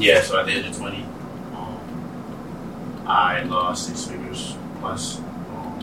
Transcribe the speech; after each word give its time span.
yeah, 0.00 0.22
so 0.22 0.40
at 0.40 0.46
the 0.46 0.52
age 0.52 0.66
of 0.66 0.76
20, 0.76 1.02
um, 1.54 3.04
I 3.06 3.42
lost 3.42 3.86
six 3.86 4.06
figures 4.06 4.56
plus. 4.80 5.18
Um, 5.18 5.78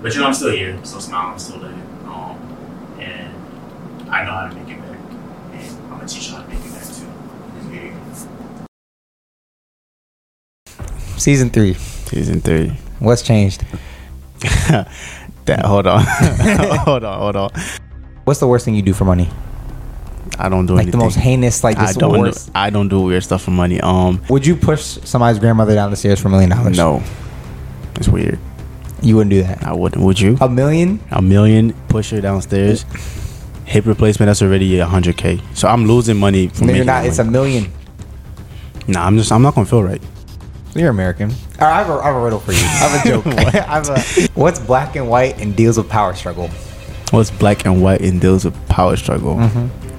but 0.00 0.14
you 0.14 0.20
know, 0.20 0.28
I'm 0.28 0.34
still 0.34 0.52
here, 0.52 0.78
still 0.84 1.00
smiling, 1.00 1.32
I'm 1.32 1.38
still 1.38 1.58
living. 1.58 1.82
Um, 2.04 2.96
and 3.00 3.34
I 4.10 4.24
know 4.24 4.30
how 4.30 4.48
to 4.48 4.54
make 4.54 4.68
it 4.68 4.80
back. 4.80 4.98
And 5.52 5.78
I'm 5.84 5.96
going 5.96 6.06
to 6.06 6.14
teach 6.14 6.28
you 6.28 6.36
how 6.36 6.42
to 6.42 6.48
make 6.48 6.64
it 6.64 6.72
back 6.72 6.84
too. 6.84 7.06
Yeah. 7.74 8.66
Season 11.16 11.50
three. 11.50 11.74
Season 11.74 12.40
three. 12.40 12.68
What's 13.00 13.22
changed? 13.22 13.64
that 15.44 15.64
hold 15.64 15.86
on, 15.86 16.04
hold 16.84 17.04
on, 17.04 17.18
hold 17.18 17.36
on. 17.36 17.50
What's 18.24 18.40
the 18.40 18.46
worst 18.46 18.64
thing 18.64 18.74
you 18.74 18.82
do 18.82 18.94
for 18.94 19.04
money? 19.04 19.28
I 20.38 20.48
don't 20.48 20.66
do 20.66 20.74
Like 20.74 20.82
anything. 20.84 20.98
the 20.98 21.04
most 21.04 21.16
heinous, 21.16 21.62
like 21.64 21.76
I 21.78 21.92
don't. 21.92 22.14
Do, 22.14 22.20
worst. 22.20 22.50
I 22.54 22.70
don't 22.70 22.88
do 22.88 23.00
weird 23.02 23.22
stuff 23.24 23.42
for 23.42 23.50
money. 23.50 23.80
Um, 23.80 24.22
Would 24.30 24.46
you 24.46 24.56
push 24.56 24.80
somebody's 24.82 25.38
grandmother 25.38 25.74
down 25.74 25.90
the 25.90 25.96
stairs 25.96 26.20
for 26.20 26.28
a 26.28 26.30
million 26.30 26.50
dollars? 26.50 26.76
no, 26.76 27.02
it's 27.96 28.08
weird. 28.08 28.38
You 29.02 29.16
wouldn't 29.16 29.30
do 29.30 29.42
that. 29.42 29.62
I 29.62 29.72
wouldn't. 29.74 30.02
Would 30.04 30.20
you? 30.20 30.36
A 30.40 30.48
million? 30.48 31.00
A 31.10 31.20
million 31.22 31.72
push 31.88 32.10
her 32.10 32.20
downstairs. 32.20 32.84
Hip 33.64 33.86
replacement. 33.86 34.28
That's 34.28 34.42
already 34.42 34.78
a 34.78 34.86
hundred 34.86 35.16
k. 35.16 35.40
So 35.54 35.68
I'm 35.68 35.86
losing 35.86 36.16
money. 36.18 36.48
From 36.48 36.66
No, 36.68 36.74
you're 36.74 36.84
not. 36.84 37.04
It's 37.06 37.18
a 37.18 37.24
million. 37.24 37.70
Nah, 38.88 39.06
I'm 39.06 39.16
just. 39.16 39.30
I'm 39.32 39.42
not 39.42 39.54
gonna 39.54 39.66
feel 39.66 39.82
right. 39.82 40.02
You're 40.74 40.90
American. 40.90 41.30
Right, 41.30 41.62
I 41.62 41.78
have 41.78 41.90
a, 41.90 41.92
I 41.94 42.06
have 42.06 42.16
a 42.16 42.20
riddle 42.22 42.40
for 42.40 42.52
you. 42.52 42.58
I 42.58 42.62
have 42.62 43.06
a 43.06 43.08
joke. 43.08 43.26
I 43.54 43.74
have 43.80 43.88
a, 43.88 44.00
what's 44.38 44.58
black 44.60 44.96
and 44.96 45.08
white 45.08 45.38
and 45.40 45.56
deals 45.56 45.76
with 45.76 45.88
power 45.88 46.14
struggle? 46.14 46.48
What's 47.10 47.30
black 47.30 47.64
and 47.66 47.82
white 47.82 48.00
and 48.02 48.20
deals 48.20 48.44
with 48.44 48.54
power 48.68 48.96
struggle? 48.96 49.34
Mm-hmm. 49.36 49.89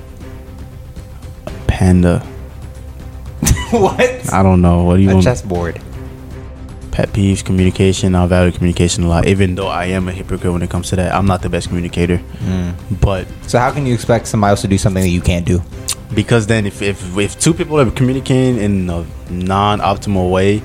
Panda. 1.81 2.19
what? 3.71 4.31
I 4.31 4.43
don't 4.43 4.61
know. 4.61 4.83
What 4.83 4.97
do 4.97 5.01
you 5.01 5.09
A 5.09 5.13
want? 5.15 5.23
chessboard. 5.25 5.81
Pet 6.91 7.09
peeves, 7.09 7.43
communication. 7.43 8.13
I 8.13 8.27
value 8.27 8.51
communication 8.51 9.03
a 9.03 9.07
lot. 9.07 9.25
Even 9.25 9.55
though 9.55 9.67
I 9.67 9.85
am 9.85 10.07
a 10.07 10.11
hypocrite 10.11 10.53
when 10.53 10.61
it 10.61 10.69
comes 10.69 10.89
to 10.89 10.95
that, 10.97 11.11
I'm 11.15 11.25
not 11.25 11.41
the 11.41 11.49
best 11.49 11.69
communicator. 11.69 12.19
Mm. 12.43 12.75
But 13.01 13.25
So 13.47 13.57
how 13.57 13.71
can 13.71 13.87
you 13.87 13.95
expect 13.95 14.27
somebody 14.27 14.51
else 14.51 14.61
to 14.61 14.67
do 14.67 14.77
something 14.77 15.01
that 15.01 15.09
you 15.09 15.21
can't 15.21 15.45
do? 15.45 15.61
because 16.13 16.45
then 16.45 16.65
if, 16.67 16.81
if 16.81 17.17
if 17.17 17.39
two 17.39 17.53
people 17.53 17.79
are 17.79 17.89
communicating 17.89 18.57
in 18.61 18.89
a 18.89 19.05
non-optimal 19.29 20.29
way 20.29 20.61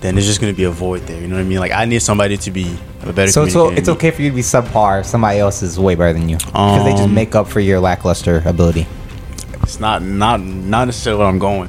then 0.00 0.14
there's 0.14 0.24
just 0.26 0.40
going 0.40 0.50
to 0.50 0.56
be 0.56 0.64
a 0.64 0.70
void 0.70 1.02
there 1.02 1.20
you 1.20 1.28
know 1.28 1.34
what 1.36 1.42
i 1.42 1.44
mean 1.44 1.58
like 1.60 1.72
i 1.72 1.84
need 1.84 2.00
somebody 2.00 2.38
to 2.38 2.50
be 2.50 2.64
a 3.02 3.12
better 3.12 3.30
So, 3.30 3.44
so 3.48 3.66
communicator 3.68 3.78
it's 3.78 3.86
than 3.88 3.92
me. 3.92 3.98
okay 3.98 4.10
for 4.12 4.22
you 4.22 4.30
to 4.30 4.36
be 4.36 4.40
subpar. 4.40 5.00
if 5.00 5.06
Somebody 5.06 5.40
else 5.40 5.60
is 5.62 5.78
way 5.78 5.94
better 5.94 6.14
than 6.14 6.26
you 6.30 6.38
because 6.38 6.84
they 6.86 6.92
just 6.92 7.02
Um, 7.04 7.12
make 7.14 7.34
up 7.34 7.46
for 7.48 7.60
your 7.60 7.80
lackluster 7.80 8.42
ability. 8.46 8.86
It's 9.68 9.80
not 9.80 10.00
not 10.02 10.40
not 10.40 10.86
necessarily 10.86 11.18
where 11.20 11.28
i'm 11.28 11.38
going 11.38 11.68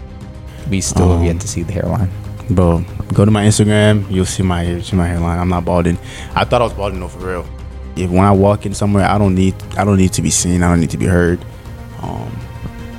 We 0.69 0.79
still 0.81 1.09
have 1.11 1.19
um, 1.19 1.25
yet 1.25 1.39
to 1.41 1.47
see 1.47 1.63
the 1.63 1.73
hairline. 1.73 2.09
bro 2.49 2.83
go 3.13 3.25
to 3.25 3.31
my 3.31 3.43
instagram 3.43 4.09
you'll 4.09 4.25
see 4.25 4.43
my 4.43 4.79
see 4.81 4.95
my 4.95 5.07
hairline 5.07 5.37
i'm 5.37 5.49
not 5.49 5.65
balding 5.65 5.97
i 6.35 6.45
thought 6.45 6.61
i 6.61 6.63
was 6.63 6.73
balding 6.73 6.99
though 7.01 7.09
for 7.09 7.19
real 7.19 7.45
if 7.97 8.09
when 8.09 8.23
i 8.23 8.31
walk 8.31 8.65
in 8.65 8.73
somewhere 8.73 9.05
i 9.05 9.17
don't 9.17 9.35
need 9.35 9.53
i 9.77 9.83
don't 9.83 9.97
need 9.97 10.13
to 10.13 10.21
be 10.21 10.29
seen 10.29 10.63
i 10.63 10.69
don't 10.69 10.79
need 10.79 10.89
to 10.91 10.97
be 10.97 11.05
heard 11.05 11.39
um 12.01 12.31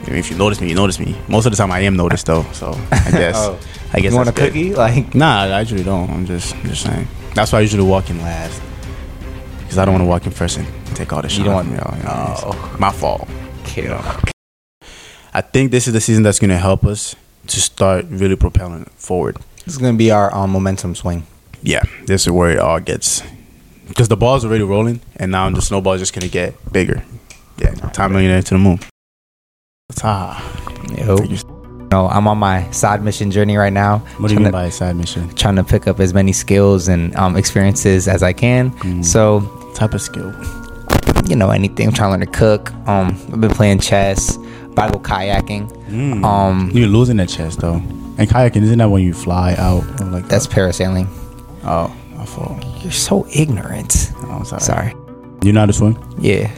I 0.02 0.12
mean, 0.14 0.18
if 0.18 0.30
you 0.30 0.36
notice 0.36 0.60
me, 0.60 0.68
you 0.70 0.74
notice 0.74 0.98
me. 0.98 1.14
Most 1.28 1.46
of 1.46 1.52
the 1.52 1.56
time, 1.56 1.70
I 1.70 1.80
am 1.80 1.94
noticed 1.94 2.26
though. 2.26 2.42
So 2.52 2.72
I 2.90 3.10
guess, 3.12 3.36
Oh. 3.38 3.60
I 3.92 4.00
guess 4.00 4.10
you 4.10 4.16
want 4.16 4.28
a 4.28 4.32
good. 4.32 4.48
cookie? 4.48 4.74
Like 4.74 5.14
Nah, 5.14 5.42
I 5.44 5.60
usually 5.60 5.84
don't. 5.84 6.10
I'm 6.10 6.26
just 6.26 6.52
I'm 6.56 6.62
just 6.64 6.82
saying. 6.82 7.06
That's 7.36 7.52
why 7.52 7.58
I 7.58 7.62
usually 7.62 7.84
walk 7.84 8.10
in 8.10 8.18
last. 8.20 8.60
Because 9.60 9.78
I 9.78 9.84
don't 9.84 9.94
want 9.94 10.02
to 10.02 10.08
walk 10.08 10.26
in 10.26 10.32
first 10.32 10.56
and 10.58 10.66
take 10.96 11.12
all 11.12 11.22
the 11.22 11.28
shit. 11.28 11.44
don't 11.44 11.54
want- 11.54 11.68
me, 11.70 11.76
y'all, 11.76 11.92
know 11.92 11.98
what 11.98 12.06
I 12.06 12.26
mean? 12.26 12.36
Oh. 12.44 12.76
my 12.80 12.90
fault. 12.90 13.28
kill. 13.62 14.02
I 15.32 15.40
think 15.40 15.70
this 15.70 15.86
is 15.86 15.92
the 15.92 16.00
season 16.00 16.22
that's 16.22 16.38
gonna 16.38 16.58
help 16.58 16.84
us 16.84 17.14
to 17.48 17.60
start 17.60 18.06
really 18.08 18.36
propelling 18.36 18.84
forward. 18.96 19.36
This 19.64 19.74
is 19.74 19.78
gonna 19.78 19.96
be 19.96 20.10
our 20.10 20.34
um, 20.34 20.50
momentum 20.50 20.94
swing. 20.94 21.26
Yeah, 21.62 21.82
this 22.06 22.22
is 22.22 22.30
where 22.30 22.50
it 22.50 22.58
all 22.58 22.80
gets. 22.80 23.22
Because 23.88 24.08
the 24.08 24.16
ball's 24.16 24.44
already 24.44 24.64
rolling, 24.64 25.00
and 25.16 25.32
now 25.32 25.50
the 25.50 25.60
snowball's 25.62 26.00
just 26.00 26.14
gonna 26.14 26.28
get 26.28 26.54
bigger. 26.72 27.02
Yeah, 27.58 27.72
time 27.92 28.12
millionaire 28.12 28.42
to 28.42 28.54
the 28.54 28.58
moon. 28.58 28.80
Ah, 30.02 30.40
Yo. 30.96 31.16
No, 31.92 32.06
I'm 32.06 32.28
on 32.28 32.38
my 32.38 32.70
side 32.70 33.02
mission 33.02 33.32
journey 33.32 33.56
right 33.56 33.72
now. 33.72 33.98
what 34.18 34.28
do 34.28 34.34
you 34.34 34.38
mean 34.40 34.46
to- 34.46 34.52
by 34.52 34.66
a 34.66 34.70
side 34.70 34.94
mission? 34.96 35.28
trying 35.34 35.56
to 35.56 35.64
pick 35.64 35.88
up 35.88 35.98
as 35.98 36.14
many 36.14 36.32
skills 36.32 36.86
and 36.88 37.14
um, 37.16 37.36
experiences 37.36 38.06
as 38.06 38.22
I 38.22 38.32
can. 38.32 38.70
Mm. 38.70 39.04
So, 39.04 39.40
Type 39.74 39.94
of 39.94 40.00
skill. 40.02 40.32
you 41.26 41.34
know, 41.36 41.50
anything. 41.50 41.88
I'm 41.88 41.92
trying 41.92 42.08
to 42.08 42.18
learn 42.18 42.20
to 42.20 42.26
cook. 42.38 42.72
Um, 42.88 43.08
I've 43.32 43.40
been 43.40 43.50
playing 43.50 43.80
chess. 43.80 44.36
About 44.72 44.86
to 44.88 44.92
go 44.94 44.98
kayaking. 45.00 45.70
Mm. 45.88 46.24
Um, 46.24 46.70
You're 46.72 46.88
losing 46.88 47.16
that 47.18 47.28
chest 47.28 47.60
though. 47.60 47.74
And 48.18 48.28
kayaking 48.28 48.62
isn't 48.62 48.78
that 48.78 48.88
when 48.90 49.02
you 49.02 49.12
fly 49.14 49.54
out? 49.58 49.82
Like 50.00 50.28
that's 50.28 50.46
parasailing. 50.46 51.06
oh, 51.64 51.94
my 52.14 52.24
fault. 52.26 52.62
You're 52.82 52.92
so 52.92 53.26
ignorant. 53.34 54.12
Oh, 54.24 54.30
I'm 54.30 54.44
sorry. 54.44 54.60
Sorry. 54.60 54.94
You 55.42 55.52
know 55.52 55.60
how 55.60 55.66
to 55.66 55.72
swim? 55.72 55.96
Yeah. 56.18 56.48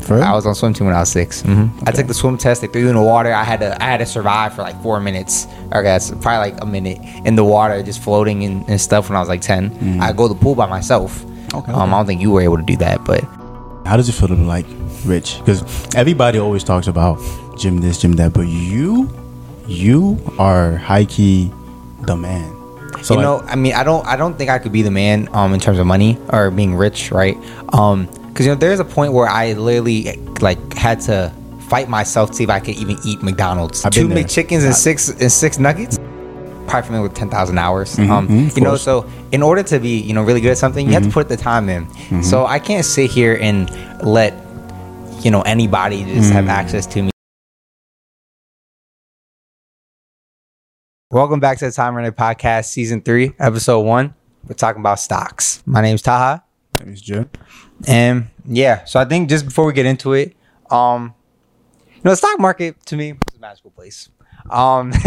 For 0.00 0.14
real? 0.14 0.24
I 0.24 0.32
was 0.32 0.46
on 0.46 0.54
swim 0.54 0.72
team 0.72 0.86
when 0.86 0.96
I 0.96 1.00
was 1.00 1.10
6 1.12 1.42
hmm 1.42 1.66
I 1.86 1.92
took 1.92 2.06
the 2.06 2.14
swim 2.14 2.38
test. 2.38 2.62
They 2.62 2.68
threw 2.68 2.80
you 2.80 2.88
in 2.88 2.94
the 2.96 3.02
water. 3.02 3.32
I 3.34 3.44
had 3.44 3.60
to 3.60 3.80
I 3.82 3.86
had 3.86 3.98
to 3.98 4.06
survive 4.06 4.54
for 4.54 4.62
like 4.62 4.80
four 4.82 4.98
minutes. 4.98 5.46
Okay, 5.66 5.82
that's 5.82 6.10
probably 6.10 6.50
like 6.52 6.62
a 6.62 6.66
minute 6.66 6.98
in 7.26 7.36
the 7.36 7.44
water, 7.44 7.82
just 7.82 8.02
floating 8.02 8.42
and, 8.44 8.66
and 8.68 8.80
stuff. 8.80 9.10
When 9.10 9.16
I 9.16 9.20
was 9.20 9.28
like 9.28 9.42
10 9.42 10.00
I 10.00 10.12
go 10.12 10.26
to 10.26 10.32
the 10.34 10.40
pool 10.40 10.54
by 10.54 10.66
myself. 10.66 11.20
Mm. 11.22 11.30
Okay, 11.58 11.72
Um, 11.72 11.80
okay. 11.82 11.92
I 11.92 11.98
don't 11.98 12.06
think 12.06 12.20
you 12.22 12.30
were 12.30 12.40
able 12.40 12.56
to 12.56 12.62
do 12.62 12.76
that, 12.78 13.04
but 13.04 13.22
How 13.84 13.96
does 13.96 14.08
it 14.08 14.12
feel 14.12 14.28
to 14.28 14.36
be 14.36 14.42
like 14.42 14.66
rich? 15.04 15.38
Because 15.38 15.94
everybody 15.94 16.38
always 16.38 16.64
talks 16.64 16.86
about 16.86 17.18
gym 17.58 17.78
this, 17.78 18.00
gym 18.00 18.12
that, 18.14 18.32
but 18.32 18.46
you, 18.46 19.10
you 19.66 20.18
are 20.38 20.76
high 20.76 21.04
key 21.04 21.50
the 22.02 22.16
man. 22.16 22.56
So 23.02 23.14
you 23.14 23.20
like, 23.20 23.24
know, 23.24 23.40
I 23.48 23.56
mean, 23.56 23.74
I 23.74 23.82
don't, 23.82 24.06
I 24.06 24.16
don't 24.16 24.36
think 24.36 24.50
I 24.50 24.58
could 24.58 24.72
be 24.72 24.82
the 24.82 24.90
man, 24.90 25.28
um, 25.32 25.54
in 25.54 25.60
terms 25.60 25.78
of 25.78 25.86
money 25.86 26.18
or 26.28 26.50
being 26.50 26.74
rich, 26.74 27.10
right? 27.10 27.36
Um, 27.72 28.06
because 28.28 28.46
you 28.46 28.52
know, 28.52 28.58
there's 28.58 28.80
a 28.80 28.84
point 28.84 29.12
where 29.12 29.28
I 29.28 29.54
literally 29.54 30.16
like 30.40 30.74
had 30.74 31.00
to 31.02 31.32
fight 31.68 31.88
myself 31.88 32.30
to 32.30 32.36
see 32.36 32.44
if 32.44 32.50
I 32.50 32.60
could 32.60 32.76
even 32.76 32.96
eat 33.04 33.22
McDonald's. 33.22 33.82
Two. 33.82 34.08
McChickens 34.08 34.64
and 34.64 34.74
six 34.74 35.08
and 35.08 35.32
six 35.32 35.58
nuggets. 35.58 35.98
Probably 36.70 36.86
familiar 36.86 37.02
with 37.08 37.16
ten 37.16 37.28
thousand 37.28 37.58
hours. 37.58 37.96
Mhm, 37.96 38.08
um, 38.10 38.28
mhm, 38.28 38.46
of 38.46 38.56
you 38.56 38.62
know, 38.62 38.76
so 38.76 39.10
in 39.32 39.42
order 39.42 39.62
to 39.64 39.80
be, 39.80 39.98
you 39.98 40.14
know, 40.14 40.22
really 40.22 40.40
good 40.40 40.52
at 40.52 40.58
something, 40.58 40.86
you 40.86 40.92
have 40.92 41.02
to 41.02 41.10
put 41.10 41.28
the 41.28 41.36
time 41.36 41.68
in. 41.68 42.22
So 42.22 42.46
I 42.46 42.60
can't 42.60 42.84
sit 42.84 43.10
here 43.10 43.36
and 43.40 43.68
let, 44.04 44.32
you 45.24 45.32
know, 45.32 45.42
anybody 45.42 46.04
just 46.04 46.32
have 46.32 46.48
access 46.48 46.86
to 46.86 47.02
me. 47.02 47.10
Welcome 51.10 51.40
back 51.40 51.58
to 51.58 51.64
the 51.66 51.72
Time 51.72 51.96
Runner 51.96 52.12
Podcast, 52.12 52.66
Season 52.66 53.00
3, 53.00 53.32
Episode 53.40 53.80
1. 53.80 54.14
We're 54.46 54.54
talking 54.54 54.78
about 54.80 55.00
stocks. 55.00 55.60
My 55.66 55.80
name's 55.80 56.02
Taha. 56.02 56.44
my 56.78 56.84
name 56.84 56.94
is 56.94 57.00
Jim. 57.00 57.28
And 57.88 58.28
yeah, 58.46 58.84
so 58.84 59.00
I 59.00 59.04
think 59.06 59.28
just 59.28 59.44
before 59.44 59.64
we 59.66 59.72
get 59.72 59.86
into 59.86 60.12
it, 60.12 60.36
um, 60.70 61.14
you 61.96 62.00
know, 62.04 62.12
the 62.12 62.16
stock 62.16 62.38
market 62.38 62.76
to 62.86 62.96
me 62.96 63.10
is 63.10 63.36
a 63.36 63.40
magical 63.40 63.72
place. 63.72 64.08
Um, 64.48 64.92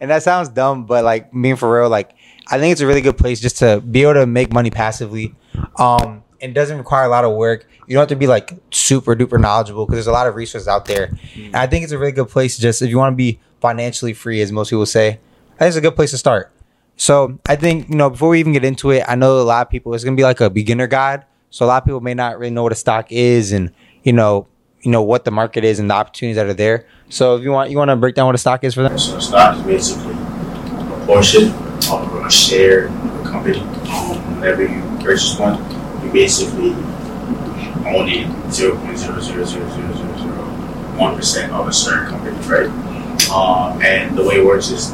and 0.00 0.10
that 0.10 0.22
sounds 0.22 0.48
dumb, 0.48 0.86
but 0.86 1.04
like 1.04 1.32
being 1.32 1.56
for 1.56 1.80
real, 1.80 1.88
like 1.88 2.14
I 2.48 2.58
think 2.58 2.72
it's 2.72 2.80
a 2.80 2.86
really 2.86 3.00
good 3.00 3.18
place 3.18 3.40
just 3.40 3.58
to 3.58 3.80
be 3.80 4.02
able 4.02 4.14
to 4.14 4.26
make 4.26 4.52
money 4.52 4.70
passively. 4.70 5.34
Um, 5.76 6.22
and 6.40 6.54
doesn't 6.54 6.78
require 6.78 7.04
a 7.04 7.08
lot 7.08 7.24
of 7.24 7.34
work. 7.34 7.66
You 7.86 7.94
don't 7.94 8.02
have 8.02 8.08
to 8.08 8.16
be 8.16 8.26
like 8.26 8.52
super 8.70 9.14
duper 9.14 9.40
knowledgeable 9.40 9.86
because 9.86 9.96
there's 9.96 10.06
a 10.06 10.12
lot 10.12 10.26
of 10.26 10.34
resources 10.34 10.68
out 10.68 10.84
there. 10.84 11.16
And 11.34 11.56
I 11.56 11.66
think 11.66 11.84
it's 11.84 11.92
a 11.92 11.98
really 11.98 12.12
good 12.12 12.28
place 12.28 12.58
just 12.58 12.82
if 12.82 12.90
you 12.90 12.98
want 12.98 13.12
to 13.12 13.16
be 13.16 13.40
financially 13.60 14.12
free, 14.12 14.40
as 14.40 14.52
most 14.52 14.70
people 14.70 14.86
say. 14.86 15.08
I 15.54 15.58
think 15.58 15.68
it's 15.68 15.76
a 15.76 15.80
good 15.80 15.96
place 15.96 16.10
to 16.10 16.18
start. 16.18 16.52
So 16.96 17.38
I 17.46 17.56
think, 17.56 17.88
you 17.88 17.96
know, 17.96 18.10
before 18.10 18.30
we 18.30 18.40
even 18.40 18.52
get 18.52 18.64
into 18.64 18.90
it, 18.90 19.04
I 19.06 19.14
know 19.14 19.40
a 19.40 19.42
lot 19.42 19.66
of 19.66 19.70
people, 19.70 19.94
it's 19.94 20.04
gonna 20.04 20.16
be 20.16 20.22
like 20.22 20.40
a 20.40 20.50
beginner 20.50 20.86
guide. 20.86 21.24
So 21.50 21.64
a 21.64 21.68
lot 21.68 21.82
of 21.82 21.86
people 21.86 22.00
may 22.00 22.14
not 22.14 22.38
really 22.38 22.50
know 22.50 22.62
what 22.62 22.72
a 22.72 22.76
stock 22.76 23.10
is 23.10 23.52
and, 23.52 23.72
you 24.02 24.12
know, 24.12 24.46
you 24.86 24.92
know, 24.92 25.02
what 25.02 25.24
the 25.24 25.32
market 25.32 25.64
is 25.64 25.80
and 25.80 25.90
the 25.90 25.94
opportunities 25.94 26.36
that 26.36 26.46
are 26.46 26.54
there. 26.54 26.86
So 27.08 27.34
if 27.34 27.42
you 27.42 27.50
want 27.50 27.72
you 27.72 27.76
want 27.76 27.88
to 27.88 27.96
break 27.96 28.14
down 28.14 28.26
what 28.26 28.36
a 28.36 28.38
stock 28.38 28.62
is 28.62 28.74
for 28.74 28.84
them? 28.84 28.96
So 28.96 29.16
a 29.16 29.20
stock 29.20 29.58
is 29.58 29.64
basically 29.64 30.14
a 30.14 31.02
portion 31.04 31.50
of 31.90 32.24
a 32.24 32.30
share 32.30 32.86
of 32.86 33.26
a 33.26 33.28
company. 33.28 33.58
Um, 33.58 34.38
whenever 34.38 34.62
you 34.62 34.80
purchase 35.02 35.36
one, 35.40 35.60
you 36.04 36.12
basically 36.12 36.70
own 37.90 38.08
it 38.08 38.28
0.0000001% 38.54 41.50
of 41.50 41.66
a 41.66 41.72
certain 41.72 42.06
company, 42.06 42.36
right? 42.46 42.70
Um, 43.28 43.82
and 43.82 44.16
the 44.16 44.22
way 44.22 44.36
it 44.36 44.46
works 44.46 44.70
is 44.70 44.92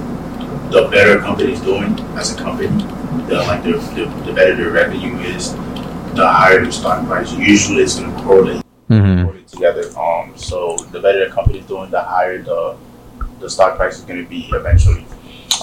the 0.71 0.89
better 0.91 1.19
a 1.19 1.21
company 1.21 1.53
is 1.53 1.61
doing 1.61 2.01
as 2.17 2.33
a 2.35 2.39
company, 2.43 2.69
the 3.29 3.45
like 3.47 3.63
the, 3.63 3.73
the, 3.73 4.07
the 4.25 4.33
better 4.33 4.57
the 4.57 4.71
revenue 4.71 5.19
is, 5.19 5.53
the 6.15 6.27
higher 6.27 6.65
the 6.65 6.73
stock 6.73 7.07
price. 7.07 7.35
Usually 7.35 7.83
it's 7.83 7.99
going 7.99 8.11
to 8.11 8.19
correlate 8.23 8.63
Mm-hmm. 8.93 9.47
together. 9.47 9.99
Um, 9.99 10.37
so 10.37 10.77
the 10.91 11.01
better 11.01 11.27
the 11.29 11.33
company 11.33 11.61
is 11.61 11.67
doing, 11.67 11.91
the 11.91 12.03
higher 12.03 12.43
the 12.43 12.77
the 13.41 13.51
stock 13.51 13.77
price 13.77 13.99
is 13.99 14.05
going 14.05 14.23
to 14.23 14.29
be 14.29 14.49
eventually. 14.53 15.07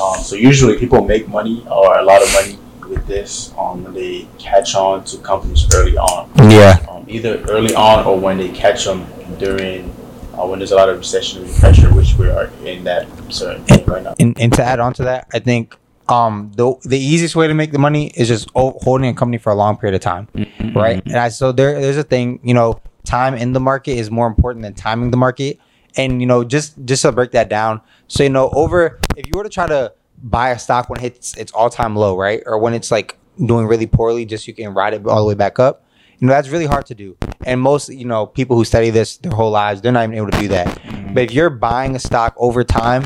Um, 0.02 0.20
so 0.22 0.36
usually 0.36 0.78
people 0.78 1.04
make 1.04 1.28
money 1.28 1.66
or 1.70 1.98
a 1.98 2.04
lot 2.04 2.22
of 2.22 2.32
money 2.34 2.58
with 2.90 3.06
this 3.08 3.54
um, 3.58 3.84
when 3.84 3.94
they 3.94 4.28
catch 4.38 4.76
on 4.76 5.04
to 5.06 5.18
companies 5.20 5.68
early 5.76 5.98
on. 5.98 6.30
Yeah. 6.50 6.86
Um, 6.90 7.06
either 7.08 7.42
early 7.50 7.74
on 7.76 8.06
or 8.06 8.20
when 8.20 8.38
they 8.38 8.50
catch 8.50 8.86
them 8.86 9.06
during 9.38 9.90
uh, 10.34 10.46
when 10.46 10.60
there's 10.60 10.72
a 10.72 10.76
lot 10.76 10.90
of 10.90 11.00
recessionary 11.00 11.58
pressure, 11.60 11.94
which 11.94 12.16
we 12.16 12.30
are 12.30 12.46
in 12.66 12.84
that 12.86 13.08
certain 13.30 13.64
thing 13.66 13.86
right 13.86 14.04
now. 14.04 14.16
And, 14.20 14.40
and 14.40 14.54
to 14.54 14.64
add 14.64 14.80
on 14.80 14.94
to 14.94 15.04
that, 15.04 15.28
I 15.34 15.40
think 15.40 15.76
um 16.08 16.52
the 16.56 16.74
the 16.86 16.98
easiest 16.98 17.36
way 17.36 17.48
to 17.48 17.54
make 17.54 17.72
the 17.72 17.78
money 17.78 18.08
is 18.16 18.28
just 18.28 18.50
holding 18.56 19.10
a 19.10 19.14
company 19.14 19.38
for 19.38 19.52
a 19.52 19.56
long 19.56 19.78
period 19.78 19.96
of 19.96 20.02
time, 20.02 20.28
right? 20.74 21.04
And 21.06 21.18
I 21.18 21.30
so 21.30 21.52
there 21.52 21.80
there's 21.80 21.98
a 21.98 22.04
thing 22.04 22.40
you 22.44 22.54
know 22.54 22.82
time 23.04 23.36
in 23.36 23.54
the 23.54 23.60
market 23.60 23.92
is 23.92 24.12
more 24.12 24.28
important 24.28 24.64
than 24.64 24.74
timing 24.74 25.12
the 25.12 25.18
market, 25.18 25.60
and 25.96 26.22
you 26.22 26.28
know 26.28 26.44
just 26.44 26.84
just 26.86 27.02
to 27.04 27.12
break 27.12 27.32
that 27.32 27.50
down. 27.50 27.82
So 28.08 28.24
you 28.24 28.30
know 28.30 28.50
over 28.54 29.00
if 29.16 29.28
you 29.28 29.34
were 29.36 29.44
to 29.44 29.50
try 29.50 29.68
to 29.68 29.94
buy 30.22 30.50
a 30.50 30.60
stock 30.60 30.90
when 30.90 31.00
it 31.00 31.04
hits 31.04 31.38
its 31.38 31.52
all 31.52 31.70
time 31.70 31.96
low, 31.96 32.18
right, 32.18 32.42
or 32.46 32.58
when 32.60 32.74
it's 32.74 32.92
like 32.92 33.18
doing 33.44 33.68
really 33.68 33.88
poorly, 33.88 34.26
just 34.26 34.48
you 34.48 34.54
can 34.54 34.74
ride 34.74 34.94
it 34.94 35.06
all 35.06 35.22
the 35.22 35.28
way 35.28 35.36
back 35.36 35.60
up. 35.60 35.86
You 36.20 36.28
know 36.28 36.34
that's 36.34 36.50
really 36.50 36.66
hard 36.66 36.86
to 36.88 36.96
do, 36.96 37.18
and 37.46 37.62
most 37.62 37.90
you 37.90 38.06
know 38.06 38.26
people 38.26 38.58
who 38.58 38.66
study 38.66 38.90
this 38.90 39.18
their 39.18 39.32
whole 39.32 39.52
lives 39.52 39.82
they're 39.82 39.92
not 39.92 40.04
even 40.04 40.16
able 40.16 40.32
to 40.32 40.40
do 40.40 40.48
that. 40.50 41.14
But 41.14 41.24
if 41.24 41.32
you're 41.32 41.50
buying 41.50 41.96
a 41.96 42.00
stock 42.00 42.36
over 42.38 42.64
time 42.64 43.06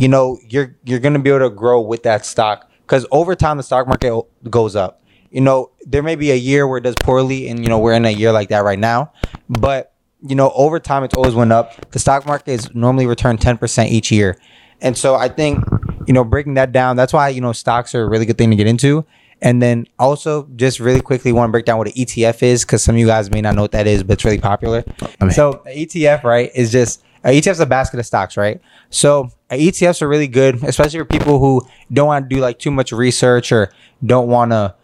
you 0.00 0.08
know 0.08 0.38
you're 0.48 0.76
you're 0.84 1.00
gonna 1.00 1.18
be 1.18 1.30
able 1.30 1.48
to 1.48 1.54
grow 1.54 1.80
with 1.80 2.02
that 2.04 2.24
stock 2.24 2.70
because 2.82 3.06
over 3.10 3.34
time 3.34 3.56
the 3.56 3.62
stock 3.62 3.86
market 3.86 4.22
goes 4.50 4.76
up. 4.76 5.02
You 5.30 5.40
know 5.42 5.70
there 5.86 6.02
may 6.02 6.16
be 6.16 6.30
a 6.30 6.36
year 6.36 6.66
where 6.66 6.78
it 6.78 6.82
does 6.82 6.94
poorly, 7.02 7.48
and 7.48 7.62
you 7.62 7.68
know 7.68 7.78
we're 7.78 7.92
in 7.94 8.04
a 8.04 8.10
year 8.10 8.32
like 8.32 8.48
that 8.48 8.64
right 8.64 8.78
now, 8.78 9.12
but 9.48 9.92
you 10.26 10.34
know 10.34 10.50
over 10.54 10.80
time 10.80 11.04
it's 11.04 11.14
always 11.14 11.34
went 11.34 11.52
up. 11.52 11.90
The 11.90 11.98
stock 11.98 12.26
market 12.26 12.50
is 12.52 12.74
normally 12.74 13.06
returned 13.06 13.40
ten 13.40 13.58
percent 13.58 13.90
each 13.90 14.10
year, 14.10 14.38
and 14.80 14.96
so 14.96 15.14
I 15.14 15.28
think 15.28 15.64
you 16.06 16.14
know 16.14 16.24
breaking 16.24 16.54
that 16.54 16.72
down. 16.72 16.96
That's 16.96 17.12
why 17.12 17.28
you 17.28 17.40
know 17.40 17.52
stocks 17.52 17.94
are 17.94 18.02
a 18.02 18.08
really 18.08 18.26
good 18.26 18.38
thing 18.38 18.50
to 18.50 18.56
get 18.56 18.66
into. 18.66 19.04
And 19.40 19.62
then 19.62 19.86
also 20.00 20.48
just 20.56 20.80
really 20.80 21.00
quickly 21.00 21.30
want 21.30 21.48
to 21.48 21.52
break 21.52 21.64
down 21.64 21.78
what 21.78 21.86
an 21.86 21.92
ETF 21.92 22.42
is 22.42 22.64
because 22.64 22.82
some 22.82 22.96
of 22.96 22.98
you 22.98 23.06
guys 23.06 23.30
may 23.30 23.40
not 23.40 23.54
know 23.54 23.62
what 23.62 23.70
that 23.70 23.86
is, 23.86 24.02
but 24.02 24.14
it's 24.14 24.24
really 24.24 24.40
popular. 24.40 24.82
I 25.20 25.24
mean- 25.24 25.30
so 25.32 25.62
an 25.64 25.76
ETF, 25.76 26.24
right, 26.24 26.50
is 26.56 26.72
just 26.72 27.04
an 27.22 27.34
ETF 27.34 27.52
is 27.52 27.60
a 27.60 27.66
basket 27.66 28.00
of 28.00 28.06
stocks, 28.06 28.36
right? 28.36 28.60
So 28.90 29.30
ETFs 29.48 30.02
are 30.02 30.08
really 30.08 30.26
good, 30.26 30.64
especially 30.64 30.98
for 30.98 31.04
people 31.04 31.38
who 31.38 31.62
don't 31.92 32.08
want 32.08 32.28
to 32.28 32.34
do 32.34 32.40
like 32.40 32.58
too 32.58 32.72
much 32.72 32.90
research 32.90 33.52
or 33.52 33.70
don't 34.04 34.26
want 34.26 34.50
to, 34.50 34.74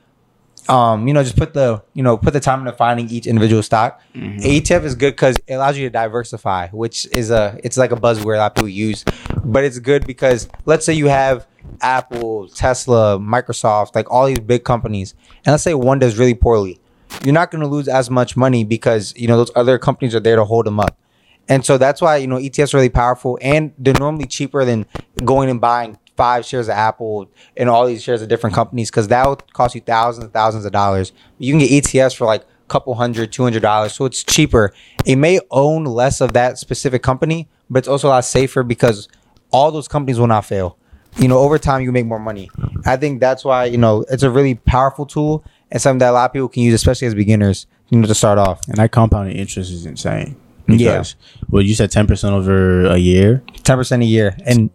um, 0.68 1.06
you 1.06 1.14
know, 1.14 1.22
just 1.22 1.36
put 1.36 1.52
the 1.54 1.82
you 1.92 2.02
know 2.02 2.16
put 2.16 2.32
the 2.32 2.40
time 2.40 2.60
into 2.60 2.72
finding 2.72 3.08
each 3.08 3.26
individual 3.26 3.62
stock. 3.62 4.00
Mm-hmm. 4.14 4.38
ETF 4.38 4.84
is 4.84 4.94
good 4.94 5.12
because 5.12 5.36
it 5.46 5.54
allows 5.54 5.76
you 5.76 5.86
to 5.86 5.90
diversify, 5.90 6.68
which 6.68 7.06
is 7.12 7.30
a 7.30 7.58
it's 7.62 7.76
like 7.76 7.92
a 7.92 7.96
buzzword 7.96 8.36
a 8.36 8.38
lot 8.38 8.52
of 8.52 8.54
people 8.54 8.68
use, 8.68 9.04
but 9.44 9.64
it's 9.64 9.78
good 9.78 10.06
because 10.06 10.48
let's 10.64 10.86
say 10.86 10.94
you 10.94 11.08
have 11.08 11.46
Apple, 11.80 12.48
Tesla, 12.48 13.18
Microsoft, 13.18 13.94
like 13.94 14.10
all 14.10 14.26
these 14.26 14.40
big 14.40 14.64
companies, 14.64 15.14
and 15.44 15.52
let's 15.52 15.62
say 15.62 15.74
one 15.74 15.98
does 15.98 16.16
really 16.16 16.34
poorly, 16.34 16.80
you're 17.24 17.34
not 17.34 17.50
going 17.50 17.62
to 17.62 17.68
lose 17.68 17.88
as 17.88 18.08
much 18.10 18.36
money 18.36 18.64
because 18.64 19.12
you 19.16 19.28
know 19.28 19.36
those 19.36 19.52
other 19.54 19.78
companies 19.78 20.14
are 20.14 20.20
there 20.20 20.36
to 20.36 20.44
hold 20.44 20.66
them 20.66 20.80
up. 20.80 20.98
And 21.46 21.62
so 21.64 21.76
that's 21.76 22.00
why 22.00 22.16
you 22.16 22.26
know 22.26 22.36
ETFs 22.36 22.72
are 22.72 22.78
really 22.78 22.88
powerful, 22.88 23.38
and 23.42 23.72
they're 23.78 23.94
normally 23.98 24.26
cheaper 24.26 24.64
than 24.64 24.86
going 25.24 25.50
and 25.50 25.60
buying 25.60 25.98
five 26.16 26.44
shares 26.44 26.68
of 26.68 26.74
Apple 26.74 27.28
and 27.56 27.68
all 27.68 27.86
these 27.86 28.02
shares 28.02 28.22
of 28.22 28.28
different 28.28 28.54
companies 28.54 28.90
because 28.90 29.08
that 29.08 29.28
would 29.28 29.52
cost 29.52 29.74
you 29.74 29.80
thousands 29.80 30.24
and 30.24 30.32
thousands 30.32 30.64
of 30.64 30.72
dollars. 30.72 31.12
You 31.38 31.52
can 31.52 31.60
get 31.60 31.70
ETFs 31.84 32.16
for 32.16 32.26
like 32.26 32.42
a 32.42 32.68
couple 32.68 32.94
hundred, 32.94 33.32
two 33.32 33.42
hundred 33.42 33.62
dollars, 33.62 33.92
so 33.92 34.04
it's 34.04 34.22
cheaper. 34.22 34.72
It 35.04 35.16
may 35.16 35.40
own 35.50 35.84
less 35.84 36.20
of 36.20 36.32
that 36.34 36.58
specific 36.58 37.02
company, 37.02 37.48
but 37.68 37.78
it's 37.80 37.88
also 37.88 38.08
a 38.08 38.10
lot 38.10 38.24
safer 38.24 38.62
because 38.62 39.08
all 39.50 39.70
those 39.70 39.88
companies 39.88 40.18
will 40.18 40.26
not 40.26 40.44
fail. 40.44 40.78
You 41.16 41.28
know, 41.28 41.38
over 41.38 41.58
time 41.58 41.82
you 41.82 41.92
make 41.92 42.06
more 42.06 42.18
money. 42.18 42.50
I 42.84 42.96
think 42.96 43.20
that's 43.20 43.44
why 43.44 43.66
you 43.66 43.78
know 43.78 44.04
it's 44.10 44.22
a 44.22 44.30
really 44.30 44.56
powerful 44.56 45.06
tool 45.06 45.44
and 45.70 45.80
something 45.80 45.98
that 45.98 46.10
a 46.10 46.12
lot 46.12 46.26
of 46.26 46.32
people 46.32 46.48
can 46.48 46.62
use, 46.62 46.74
especially 46.74 47.06
as 47.06 47.14
beginners. 47.14 47.66
You 47.90 47.98
know, 47.98 48.06
to 48.06 48.14
start 48.14 48.38
off. 48.38 48.66
And 48.66 48.78
that 48.78 48.92
compounding 48.92 49.36
interest 49.36 49.70
is 49.70 49.84
insane. 49.84 50.36
Yeah. 50.66 51.04
Well, 51.50 51.62
you 51.62 51.74
said 51.74 51.90
ten 51.90 52.06
percent 52.06 52.34
over 52.34 52.86
a 52.86 52.96
year, 52.96 53.42
ten 53.62 53.76
percent 53.76 54.02
a 54.02 54.06
year, 54.06 54.36
and 54.46 54.70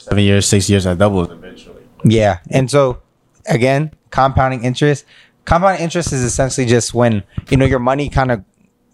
seven 0.00 0.24
years, 0.24 0.46
six 0.46 0.68
years, 0.70 0.84
that 0.84 0.98
doubles 0.98 1.30
eventually. 1.30 1.82
yeah, 2.04 2.38
and 2.50 2.70
so 2.70 3.02
again, 3.46 3.92
compounding 4.10 4.64
interest. 4.64 5.04
Compounding 5.44 5.82
interest 5.82 6.12
is 6.12 6.22
essentially 6.22 6.66
just 6.66 6.94
when 6.94 7.22
you 7.50 7.56
know 7.56 7.64
your 7.64 7.78
money 7.78 8.08
kind 8.08 8.30
of 8.30 8.44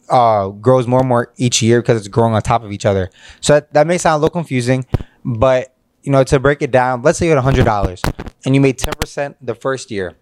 uh, 0.08 0.48
grows 0.48 0.86
more 0.86 1.00
and 1.00 1.08
more 1.08 1.32
each 1.36 1.62
year 1.62 1.82
because 1.82 1.98
it's 1.98 2.08
growing 2.08 2.34
on 2.34 2.42
top 2.42 2.62
of 2.62 2.72
each 2.72 2.86
other. 2.86 3.10
So 3.40 3.54
that, 3.54 3.72
that 3.74 3.86
may 3.86 3.98
sound 3.98 4.20
a 4.20 4.22
little 4.22 4.32
confusing, 4.32 4.86
but 5.24 5.74
you 6.02 6.12
know 6.12 6.22
to 6.24 6.38
break 6.38 6.62
it 6.62 6.70
down, 6.70 7.02
let's 7.02 7.18
say 7.18 7.26
you 7.26 7.32
had 7.34 7.42
hundred 7.42 7.64
dollars 7.64 8.00
and 8.44 8.54
you 8.54 8.60
made 8.60 8.78
ten 8.78 8.94
percent 8.98 9.36
the 9.44 9.54
first 9.54 9.90
year. 9.90 10.14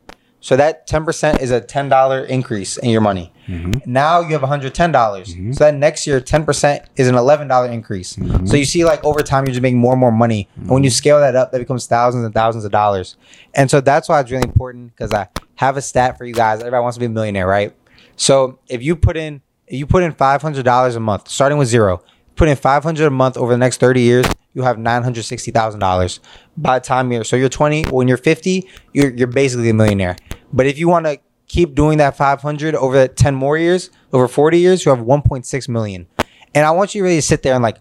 So 0.44 0.56
that 0.56 0.86
ten 0.86 1.06
percent 1.06 1.40
is 1.40 1.50
a 1.50 1.58
ten 1.58 1.88
dollar 1.88 2.22
increase 2.22 2.76
in 2.76 2.90
your 2.90 3.00
money. 3.00 3.32
Mm-hmm. 3.46 3.90
Now 3.90 4.20
you 4.20 4.32
have 4.32 4.42
one 4.42 4.50
hundred 4.50 4.74
ten 4.74 4.92
dollars. 4.92 5.34
Mm-hmm. 5.34 5.52
So 5.52 5.64
that 5.64 5.74
next 5.74 6.06
year, 6.06 6.20
ten 6.20 6.44
percent 6.44 6.84
is 6.96 7.08
an 7.08 7.14
eleven 7.14 7.48
dollar 7.48 7.68
increase. 7.68 8.16
Mm-hmm. 8.16 8.44
So 8.44 8.58
you 8.58 8.66
see, 8.66 8.84
like 8.84 9.02
over 9.04 9.22
time, 9.22 9.46
you're 9.46 9.54
just 9.54 9.62
making 9.62 9.78
more 9.78 9.92
and 9.92 10.00
more 10.00 10.12
money. 10.12 10.50
And 10.56 10.68
when 10.68 10.84
you 10.84 10.90
scale 10.90 11.18
that 11.18 11.34
up, 11.34 11.50
that 11.52 11.60
becomes 11.60 11.86
thousands 11.86 12.26
and 12.26 12.34
thousands 12.34 12.66
of 12.66 12.72
dollars. 12.72 13.16
And 13.54 13.70
so 13.70 13.80
that's 13.80 14.06
why 14.06 14.20
it's 14.20 14.30
really 14.30 14.44
important 14.44 14.94
because 14.94 15.14
I 15.14 15.28
have 15.54 15.78
a 15.78 15.82
stat 15.82 16.18
for 16.18 16.26
you 16.26 16.34
guys. 16.34 16.60
Everybody 16.60 16.82
wants 16.82 16.96
to 16.96 17.00
be 17.00 17.06
a 17.06 17.08
millionaire, 17.08 17.46
right? 17.46 17.74
So 18.16 18.58
if 18.68 18.82
you 18.82 18.96
put 18.96 19.16
in 19.16 19.40
if 19.66 19.78
you 19.78 19.86
put 19.86 20.02
in 20.02 20.12
five 20.12 20.42
hundred 20.42 20.66
dollars 20.66 20.94
a 20.94 21.00
month, 21.00 21.28
starting 21.28 21.56
with 21.56 21.68
zero, 21.68 22.02
put 22.36 22.48
in 22.48 22.56
five 22.56 22.82
hundred 22.82 23.06
a 23.06 23.10
month 23.10 23.38
over 23.38 23.50
the 23.50 23.56
next 23.56 23.78
thirty 23.80 24.02
years, 24.02 24.26
you 24.54 24.62
have 24.62 24.78
nine 24.78 25.02
hundred 25.02 25.24
sixty 25.24 25.50
thousand 25.50 25.80
dollars 25.80 26.20
by 26.56 26.78
the 26.78 26.84
time 26.84 27.12
you're 27.12 27.24
so 27.24 27.36
you're 27.36 27.48
twenty. 27.48 27.84
When 27.84 28.08
you're 28.08 28.16
fifty, 28.16 28.68
you're 28.92 29.10
you're 29.10 29.26
basically 29.26 29.68
a 29.68 29.74
millionaire. 29.74 30.16
But 30.52 30.66
if 30.66 30.78
you 30.78 30.88
want 30.88 31.06
to 31.06 31.18
keep 31.46 31.74
doing 31.74 31.98
that 31.98 32.16
five 32.16 32.40
hundred 32.40 32.74
over 32.74 33.06
ten 33.08 33.34
more 33.34 33.58
years, 33.58 33.90
over 34.12 34.28
forty 34.28 34.58
years, 34.58 34.84
you 34.84 34.90
have 34.90 35.00
one 35.00 35.22
point 35.22 35.44
six 35.46 35.68
million. 35.68 36.06
And 36.54 36.64
I 36.64 36.70
want 36.70 36.94
you 36.94 37.02
to 37.02 37.08
really 37.08 37.20
sit 37.20 37.42
there 37.42 37.54
and 37.54 37.62
like 37.62 37.78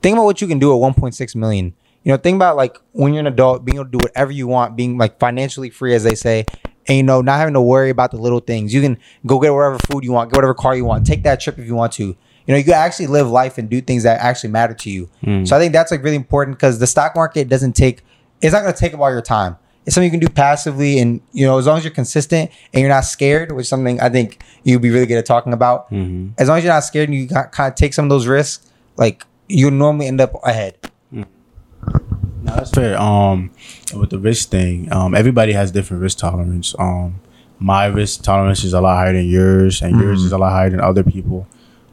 think 0.00 0.14
about 0.14 0.24
what 0.24 0.40
you 0.40 0.46
can 0.46 0.58
do 0.58 0.72
at 0.72 0.76
one 0.76 0.94
point 0.94 1.14
six 1.14 1.34
million. 1.34 1.74
You 2.04 2.12
know, 2.12 2.16
think 2.16 2.36
about 2.36 2.56
like 2.56 2.78
when 2.92 3.12
you're 3.12 3.20
an 3.20 3.26
adult, 3.26 3.64
being 3.64 3.76
able 3.76 3.84
to 3.84 3.90
do 3.90 3.98
whatever 4.02 4.32
you 4.32 4.48
want, 4.48 4.76
being 4.76 4.98
like 4.98 5.18
financially 5.20 5.70
free, 5.70 5.94
as 5.94 6.02
they 6.02 6.14
say, 6.14 6.44
and 6.86 6.96
you 6.96 7.02
know, 7.02 7.20
not 7.20 7.38
having 7.38 7.54
to 7.54 7.60
worry 7.60 7.90
about 7.90 8.10
the 8.10 8.16
little 8.16 8.40
things. 8.40 8.74
You 8.74 8.80
can 8.80 8.98
go 9.24 9.38
get 9.38 9.52
whatever 9.52 9.78
food 9.90 10.02
you 10.04 10.12
want, 10.12 10.30
get 10.30 10.38
whatever 10.38 10.54
car 10.54 10.74
you 10.74 10.84
want, 10.84 11.06
take 11.06 11.22
that 11.24 11.40
trip 11.40 11.58
if 11.58 11.66
you 11.66 11.74
want 11.74 11.92
to. 11.94 12.16
You 12.46 12.54
know, 12.54 12.58
you 12.58 12.72
actually 12.72 13.06
live 13.06 13.30
life 13.30 13.58
and 13.58 13.68
do 13.70 13.80
things 13.80 14.02
that 14.02 14.20
actually 14.20 14.50
matter 14.50 14.74
to 14.74 14.90
you. 14.90 15.08
So 15.46 15.56
I 15.56 15.58
think 15.60 15.72
that's 15.72 15.90
like 15.90 16.02
really 16.02 16.16
important 16.16 16.56
because 16.58 16.78
the 16.78 16.86
stock 16.86 17.14
market 17.14 17.48
doesn't 17.48 17.74
take, 17.74 18.02
it's 18.40 18.52
not 18.52 18.62
going 18.62 18.74
to 18.74 18.78
take 18.78 18.94
up 18.94 19.00
all 19.00 19.10
your 19.10 19.22
time. 19.22 19.56
It's 19.84 19.94
something 19.96 20.12
you 20.12 20.16
can 20.16 20.20
do 20.20 20.32
passively, 20.32 21.00
and 21.00 21.20
you 21.32 21.44
know, 21.44 21.58
as 21.58 21.66
long 21.66 21.76
as 21.78 21.82
you're 21.84 21.92
consistent 21.92 22.52
and 22.72 22.80
you're 22.80 22.88
not 22.88 23.00
scared, 23.04 23.50
which 23.50 23.64
is 23.64 23.68
something 23.68 24.00
I 24.00 24.08
think 24.10 24.40
you'd 24.62 24.80
be 24.80 24.90
really 24.90 25.06
good 25.06 25.18
at 25.18 25.26
talking 25.26 25.52
about. 25.52 25.90
As 26.38 26.46
long 26.48 26.58
as 26.58 26.64
you're 26.64 26.72
not 26.72 26.84
scared 26.84 27.08
and 27.08 27.18
you 27.18 27.26
kind 27.26 27.48
of 27.58 27.74
take 27.74 27.92
some 27.92 28.04
of 28.04 28.08
those 28.08 28.28
risks, 28.28 28.70
like 28.96 29.24
you 29.48 29.70
normally 29.72 30.06
end 30.06 30.20
up 30.20 30.34
ahead. 30.44 30.76
No, 31.10 32.56
that's 32.56 32.70
fair. 32.70 32.96
Um, 33.00 33.50
with 33.94 34.10
the 34.10 34.18
risk 34.18 34.50
thing, 34.50 34.92
um, 34.92 35.14
everybody 35.14 35.52
has 35.52 35.70
different 35.70 36.02
risk 36.02 36.18
tolerance. 36.18 36.74
Um, 36.78 37.20
my 37.58 37.86
risk 37.86 38.22
tolerance 38.22 38.64
is 38.64 38.72
a 38.72 38.80
lot 38.80 38.96
higher 38.96 39.12
than 39.12 39.26
yours, 39.28 39.82
and 39.82 40.00
yours 40.00 40.22
is 40.24 40.32
a 40.32 40.38
lot 40.38 40.50
higher 40.50 40.70
than 40.70 40.80
other 40.80 41.02
people. 41.04 41.46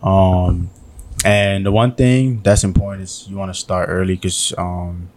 Um, 0.03 0.70
and 1.25 1.65
the 1.65 1.72
one 1.72 1.96
thing 1.96 2.41
that's 2.44 2.63
important 2.63 3.03
is 3.03 3.27
you 3.29 3.36
want 3.38 3.53
to 3.53 3.60
start 3.60 3.89
early, 3.89 4.15
because 4.15 4.53
um, 4.58 5.10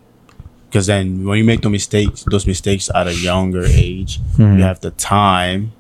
because 0.69 0.87
then 0.87 1.25
when 1.27 1.39
you 1.39 1.45
make 1.45 1.61
the 1.61 1.71
mistakes, 1.71 2.25
those 2.31 2.47
mistakes 2.47 2.91
at 2.95 3.07
a 3.07 3.15
younger 3.15 3.65
age, 3.65 4.21
you 4.39 4.63
have 4.63 4.81
the 4.81 4.91
time 4.93 5.73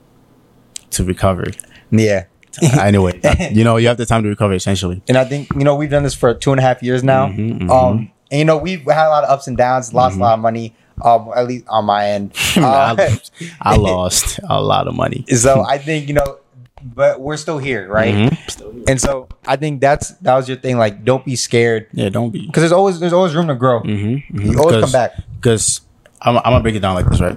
to 0.90 1.02
recover. 1.04 1.46
Yeah. 1.90 2.24
anyway, 2.78 3.18
you 3.52 3.64
know, 3.64 3.78
you 3.78 3.88
have 3.88 3.96
the 3.96 4.04
time 4.04 4.22
to 4.24 4.28
recover 4.28 4.52
essentially. 4.52 5.02
And 5.08 5.16
I 5.16 5.24
think, 5.24 5.48
you 5.54 5.64
know, 5.64 5.74
we've 5.74 5.88
done 5.90 6.02
this 6.02 6.14
for 6.14 6.34
two 6.34 6.50
and 6.52 6.58
a 6.60 6.62
half 6.62 6.82
years 6.82 7.02
now. 7.02 7.28
Mhm, 7.28 7.70
Um, 7.70 8.10
and, 8.30 8.38
you 8.38 8.44
know, 8.44 8.58
we've 8.58 8.82
had 8.82 9.06
a 9.06 9.08
lot 9.08 9.24
of 9.24 9.30
ups 9.30 9.46
and 9.48 9.56
downs, 9.56 9.94
lost 9.94 10.16
a 10.16 10.20
lot 10.20 10.34
of 10.34 10.40
money, 10.40 10.74
um, 11.02 11.30
at 11.34 11.46
least 11.46 11.64
on 11.68 11.86
my 11.86 12.10
end. 12.10 12.34
Uh, 12.58 12.94
I, 12.98 13.18
I 13.62 13.76
lost 13.76 14.38
a 14.46 14.60
lot 14.62 14.86
of 14.86 14.94
money. 14.94 15.24
so 15.34 15.64
I 15.66 15.78
think, 15.78 16.08
you 16.08 16.14
know, 16.14 16.36
but 16.82 17.20
we're 17.20 17.36
still 17.36 17.58
here, 17.58 17.88
right? 17.88 18.14
Mhm. 18.14 18.84
And 18.88 19.00
so 19.00 19.28
I 19.46 19.56
think 19.56 19.80
that's 19.80 20.10
that 20.22 20.34
was 20.34 20.48
your 20.48 20.56
thing. 20.58 20.78
Like, 20.78 21.04
don't 21.04 21.24
be 21.24 21.36
scared 21.36 21.86
Yeah, 21.92 22.08
don't 22.08 22.30
be. 22.30 22.46
because 22.46 22.62
there's 22.62 22.72
always 22.72 22.98
there's 23.00 23.12
always 23.12 23.34
room 23.34 23.48
to 23.48 23.54
grow. 23.54 23.80
Mm-hmm. 23.82 24.40
You 24.40 24.58
always 24.58 24.80
come 24.80 24.92
back. 24.92 25.12
Because 25.40 25.80
I'm, 26.20 26.36
I'm 26.38 26.42
gonna 26.44 26.60
break 26.62 26.74
it 26.74 26.80
down 26.80 26.94
like 26.94 27.06
this, 27.08 27.20
right? 27.20 27.36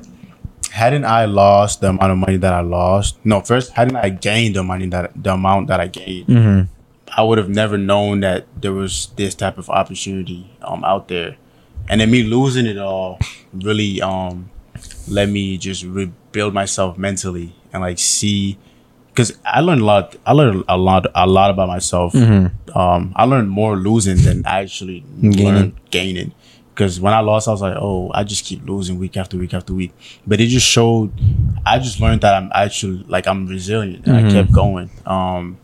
Hadn't 0.71 1.05
I 1.05 1.25
lost 1.25 1.81
the 1.81 1.89
amount 1.89 2.11
of 2.11 2.17
money 2.17 2.37
that 2.37 2.53
I 2.53 2.59
lost? 2.61 3.17
No, 3.23 3.39
first 3.41 3.71
hadn't 3.73 3.95
I 3.95 4.09
gained 4.09 4.55
the 4.55 4.63
money 4.63 4.87
that 4.87 5.11
the 5.15 5.33
amount 5.33 5.67
that 5.67 5.79
I 5.79 5.87
gained? 5.87 6.27
Mm-hmm. 6.27 6.61
I 7.17 7.21
would 7.23 7.37
have 7.37 7.49
never 7.49 7.77
known 7.77 8.19
that 8.21 8.45
there 8.59 8.73
was 8.73 9.07
this 9.15 9.35
type 9.35 9.57
of 9.57 9.69
opportunity 9.69 10.51
um 10.61 10.83
out 10.83 11.07
there, 11.07 11.37
and 11.87 12.01
then 12.01 12.11
me 12.11 12.23
losing 12.23 12.65
it 12.65 12.77
all 12.77 13.19
really 13.53 14.01
um 14.01 14.49
let 15.07 15.29
me 15.29 15.57
just 15.57 15.83
rebuild 15.85 16.53
myself 16.53 16.97
mentally 16.97 17.55
and 17.71 17.81
like 17.81 17.99
see 17.99 18.57
because 19.15 19.37
I 19.45 19.61
learned 19.61 19.81
a 19.81 19.85
lot. 19.85 20.15
I 20.25 20.33
learned 20.33 20.65
a 20.67 20.77
lot, 20.77 21.05
a 21.15 21.25
lot 21.25 21.49
about 21.49 21.69
myself. 21.69 22.13
Um, 22.13 23.13
I 23.15 23.23
learned 23.23 23.49
more 23.49 23.77
losing 23.77 24.17
than 24.17 24.43
actually 24.45 25.05
Gaining. 25.21 25.45
learned 25.45 25.73
gaining. 25.89 26.33
Because 26.73 26.99
when 26.99 27.13
I 27.13 27.21
lost, 27.21 27.47
I 27.47 27.51
was 27.51 27.61
like, 27.61 27.77
"Oh, 27.79 28.11
I 28.13 28.25
just 28.25 28.43
keep 28.43 28.67
losing 28.67 28.99
week 28.99 29.15
after 29.15 29.37
week 29.37 29.53
after 29.53 29.73
week." 29.73 29.93
But 30.27 30.41
it 30.41 30.47
just 30.47 30.67
showed. 30.67 31.09
I 31.65 31.79
just 31.79 32.01
learned 32.01 32.19
that 32.21 32.33
I'm 32.33 32.51
actually 32.53 33.05
like 33.07 33.27
I'm 33.27 33.47
resilient, 33.47 34.05
and 34.05 34.17
I 34.17 34.29
kept 34.29 34.51
going. 34.51 34.89
Um, 35.05 35.57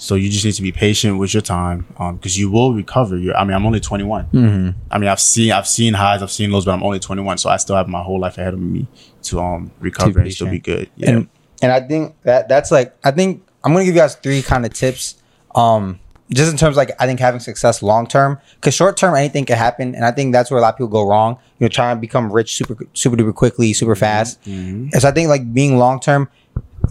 So 0.00 0.14
you 0.14 0.30
just 0.30 0.44
need 0.44 0.54
to 0.54 0.62
be 0.62 0.70
patient 0.70 1.18
with 1.18 1.34
your 1.34 1.42
time, 1.42 1.84
because 2.14 2.38
you 2.38 2.48
will 2.52 2.72
recover. 2.72 3.18
You're, 3.18 3.36
I 3.36 3.42
mean, 3.42 3.52
I'm 3.56 3.66
only 3.66 3.80
21. 3.80 4.26
Mm-hmm. 4.32 4.70
I 4.92 4.98
mean, 4.98 5.08
I've 5.10 5.18
seen 5.20 5.50
I've 5.52 5.66
seen 5.66 5.92
highs, 5.94 6.22
I've 6.22 6.30
seen 6.30 6.52
lows, 6.52 6.64
but 6.64 6.70
I'm 6.72 6.84
only 6.84 7.00
21, 7.00 7.36
so 7.38 7.50
I 7.50 7.56
still 7.58 7.74
have 7.74 7.88
my 7.88 8.00
whole 8.00 8.20
life 8.20 8.38
ahead 8.38 8.54
of 8.54 8.60
me 8.60 8.86
to 9.24 9.40
um 9.40 9.70
recover 9.80 10.20
and 10.20 10.32
still 10.32 10.46
be 10.48 10.60
good. 10.60 10.88
Yeah. 10.96 11.10
And 11.10 11.28
and 11.62 11.72
I 11.72 11.80
think 11.80 12.14
that 12.22 12.48
that's 12.48 12.70
like 12.70 12.94
I 13.04 13.10
think 13.10 13.42
I'm 13.64 13.72
gonna 13.72 13.84
give 13.84 13.94
you 13.94 14.00
guys 14.00 14.14
three 14.16 14.42
kind 14.42 14.64
of 14.64 14.72
tips. 14.72 15.16
Um, 15.54 15.98
just 16.30 16.50
in 16.52 16.58
terms 16.58 16.74
of 16.74 16.76
like 16.76 16.90
I 17.00 17.06
think 17.06 17.20
having 17.20 17.40
success 17.40 17.82
long 17.82 18.06
term, 18.06 18.38
because 18.56 18.74
short 18.74 18.96
term 18.96 19.14
anything 19.16 19.46
can 19.46 19.56
happen, 19.56 19.94
and 19.94 20.04
I 20.04 20.10
think 20.10 20.32
that's 20.32 20.50
where 20.50 20.58
a 20.58 20.60
lot 20.62 20.74
of 20.74 20.76
people 20.76 20.88
go 20.88 21.08
wrong. 21.08 21.38
You 21.58 21.64
know, 21.64 21.68
trying 21.68 21.96
to 21.96 22.00
become 22.00 22.30
rich 22.30 22.54
super 22.56 22.76
super 22.92 23.16
duper 23.16 23.34
quickly, 23.34 23.72
super 23.72 23.96
fast. 23.96 24.40
Mhm. 24.44 24.92
And 24.92 25.00
so 25.00 25.08
I 25.08 25.12
think 25.12 25.28
like 25.28 25.52
being 25.54 25.78
long 25.78 26.00
term, 26.00 26.28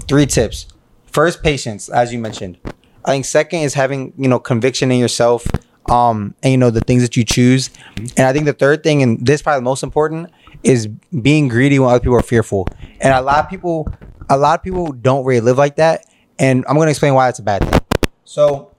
three 0.07 0.25
tips. 0.25 0.65
First, 1.05 1.43
patience, 1.43 1.87
as 1.89 2.11
you 2.11 2.19
mentioned. 2.19 2.57
I 3.05 3.11
think 3.11 3.25
second 3.25 3.59
is 3.61 3.73
having 3.75 4.11
you 4.17 4.27
know 4.27 4.39
conviction 4.39 4.91
in 4.91 4.99
yourself, 4.99 5.45
um, 5.89 6.33
and 6.43 6.51
you 6.51 6.57
know 6.57 6.69
the 6.71 6.81
things 6.81 7.01
that 7.03 7.15
you 7.15 7.23
choose. 7.23 7.69
And 8.17 8.25
I 8.27 8.33
think 8.33 8.45
the 8.45 8.53
third 8.53 8.83
thing, 8.83 9.01
and 9.03 9.23
this 9.25 9.35
is 9.35 9.41
probably 9.43 9.59
the 9.59 9.63
most 9.65 9.83
important, 9.83 10.29
is 10.63 10.87
being 10.87 11.47
greedy 11.47 11.79
when 11.79 11.89
other 11.89 11.99
people 11.99 12.17
are 12.17 12.21
fearful. 12.23 12.67
And 12.99 13.13
a 13.13 13.21
lot 13.21 13.37
of 13.45 13.49
people, 13.49 13.87
a 14.29 14.37
lot 14.37 14.59
of 14.59 14.63
people 14.63 14.91
don't 14.91 15.25
really 15.25 15.41
live 15.41 15.57
like 15.57 15.77
that. 15.77 16.05
And 16.39 16.65
I'm 16.67 16.75
going 16.75 16.87
to 16.87 16.91
explain 16.91 17.13
why 17.13 17.27
that's 17.27 17.39
a 17.39 17.43
bad 17.43 17.63
thing. 17.63 17.81
So, 18.25 18.75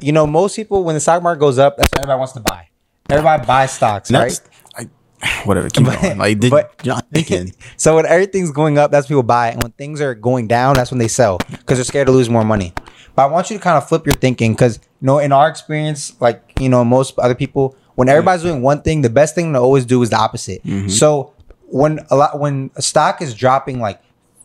you 0.00 0.12
know, 0.12 0.26
most 0.26 0.56
people 0.56 0.84
when 0.84 0.94
the 0.94 1.00
stock 1.00 1.22
market 1.22 1.40
goes 1.40 1.58
up, 1.58 1.76
that's 1.76 1.90
what 1.92 2.00
everybody 2.00 2.18
wants 2.18 2.32
to 2.34 2.40
buy. 2.40 2.68
Everybody 3.10 3.44
buys 3.46 3.72
stocks, 3.72 4.10
right? 4.10 4.40
I, 4.76 4.88
whatever. 5.44 5.68
Keep 5.68 5.86
But- 5.86 6.00
going. 6.00 6.18
Like, 6.18 6.40
did, 6.40 6.50
but- 6.50 6.80
you're 6.82 6.94
not 6.94 7.06
thinking. 7.12 7.52
So 7.76 7.96
when 7.96 8.06
everything's 8.06 8.50
going 8.50 8.78
up, 8.78 8.90
that's 8.90 9.08
when 9.08 9.16
people 9.16 9.22
buy, 9.24 9.48
and 9.50 9.62
when 9.62 9.72
things 9.72 10.00
are 10.00 10.14
going 10.14 10.48
down, 10.48 10.74
that's 10.74 10.90
when 10.90 10.98
they 10.98 11.08
sell 11.08 11.38
because 11.50 11.78
they're 11.78 11.84
scared 11.84 12.06
to 12.06 12.12
lose 12.12 12.30
more 12.30 12.44
money. 12.44 12.72
But 13.14 13.24
I 13.24 13.26
want 13.26 13.50
you 13.50 13.58
to 13.58 13.62
kind 13.62 13.76
of 13.76 13.86
flip 13.86 14.06
your 14.06 14.14
thinking 14.14 14.52
because 14.52 14.78
you 14.78 15.06
know, 15.06 15.18
in 15.18 15.32
our 15.32 15.48
experience, 15.48 16.18
like 16.20 16.42
you 16.58 16.68
know, 16.70 16.84
most 16.84 17.18
other 17.18 17.34
people, 17.34 17.76
when 17.94 18.08
everybody's 18.08 18.42
doing 18.42 18.62
one 18.62 18.80
thing, 18.80 19.02
the 19.02 19.10
best 19.10 19.34
thing 19.34 19.52
to 19.52 19.58
always 19.58 19.84
do 19.84 20.00
is 20.02 20.10
the 20.10 20.16
opposite. 20.16 20.62
Mm-hmm. 20.64 20.88
So 20.88 21.34
when 21.66 22.00
a 22.10 22.16
lot 22.16 22.38
when 22.40 22.70
a 22.76 22.82
stock 22.82 23.20
is 23.20 23.34
dropping 23.34 23.80
like 23.80 24.00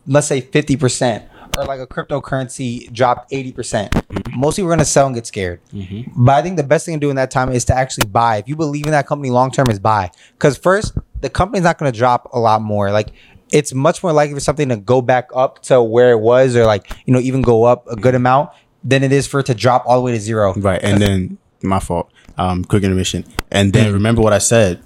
let's 0.07 0.27
say 0.27 0.41
50% 0.41 1.27
or 1.57 1.65
like 1.65 1.79
a 1.79 1.87
cryptocurrency 1.87 2.91
dropped 2.91 3.31
80%, 3.31 4.35
most 4.35 4.55
people 4.55 4.67
are 4.67 4.69
going 4.69 4.79
to 4.79 4.85
sell 4.85 5.05
and 5.05 5.15
get 5.15 5.25
scared. 5.25 5.59
But 6.15 6.35
I 6.35 6.41
think 6.41 6.57
the 6.57 6.63
best 6.63 6.85
thing 6.85 6.95
to 6.95 6.99
do 6.99 7.09
in 7.09 7.15
that 7.15 7.31
time 7.31 7.51
is 7.51 7.65
to 7.65 7.75
actually 7.75 8.07
buy. 8.07 8.37
If 8.37 8.47
you 8.47 8.55
believe 8.55 8.85
in 8.85 8.91
that 8.91 9.07
company 9.07 9.29
long 9.31 9.51
term, 9.51 9.69
is 9.69 9.79
buy. 9.79 10.11
Because 10.33 10.57
first, 10.57 10.97
the 11.21 11.29
company's 11.29 11.63
not 11.63 11.77
going 11.77 11.91
to 11.91 11.97
drop 11.97 12.29
a 12.33 12.39
lot 12.39 12.61
more. 12.61 12.91
Like 12.91 13.09
it's 13.51 13.73
much 13.73 14.03
more 14.03 14.11
likely 14.11 14.33
for 14.33 14.39
something 14.39 14.69
to 14.69 14.77
go 14.77 15.01
back 15.01 15.29
up 15.33 15.61
to 15.63 15.81
where 15.81 16.11
it 16.11 16.19
was, 16.19 16.55
or 16.55 16.65
like 16.65 16.91
you 17.05 17.13
know 17.13 17.19
even 17.19 17.41
go 17.41 17.63
up 17.63 17.87
a 17.87 17.95
good 17.95 18.15
amount 18.15 18.51
than 18.83 19.03
it 19.03 19.11
is 19.11 19.27
for 19.27 19.39
it 19.39 19.47
to 19.47 19.55
drop 19.55 19.83
all 19.85 19.97
the 19.97 20.03
way 20.03 20.11
to 20.11 20.19
zero. 20.19 20.53
Right. 20.53 20.81
And 20.83 21.01
then 21.01 21.37
my 21.61 21.79
fault. 21.79 22.11
Um, 22.37 22.63
quick 22.63 22.83
intermission. 22.83 23.25
And 23.49 23.73
then 23.73 23.93
remember 23.93 24.21
what 24.21 24.33
I 24.33 24.37
said. 24.37 24.83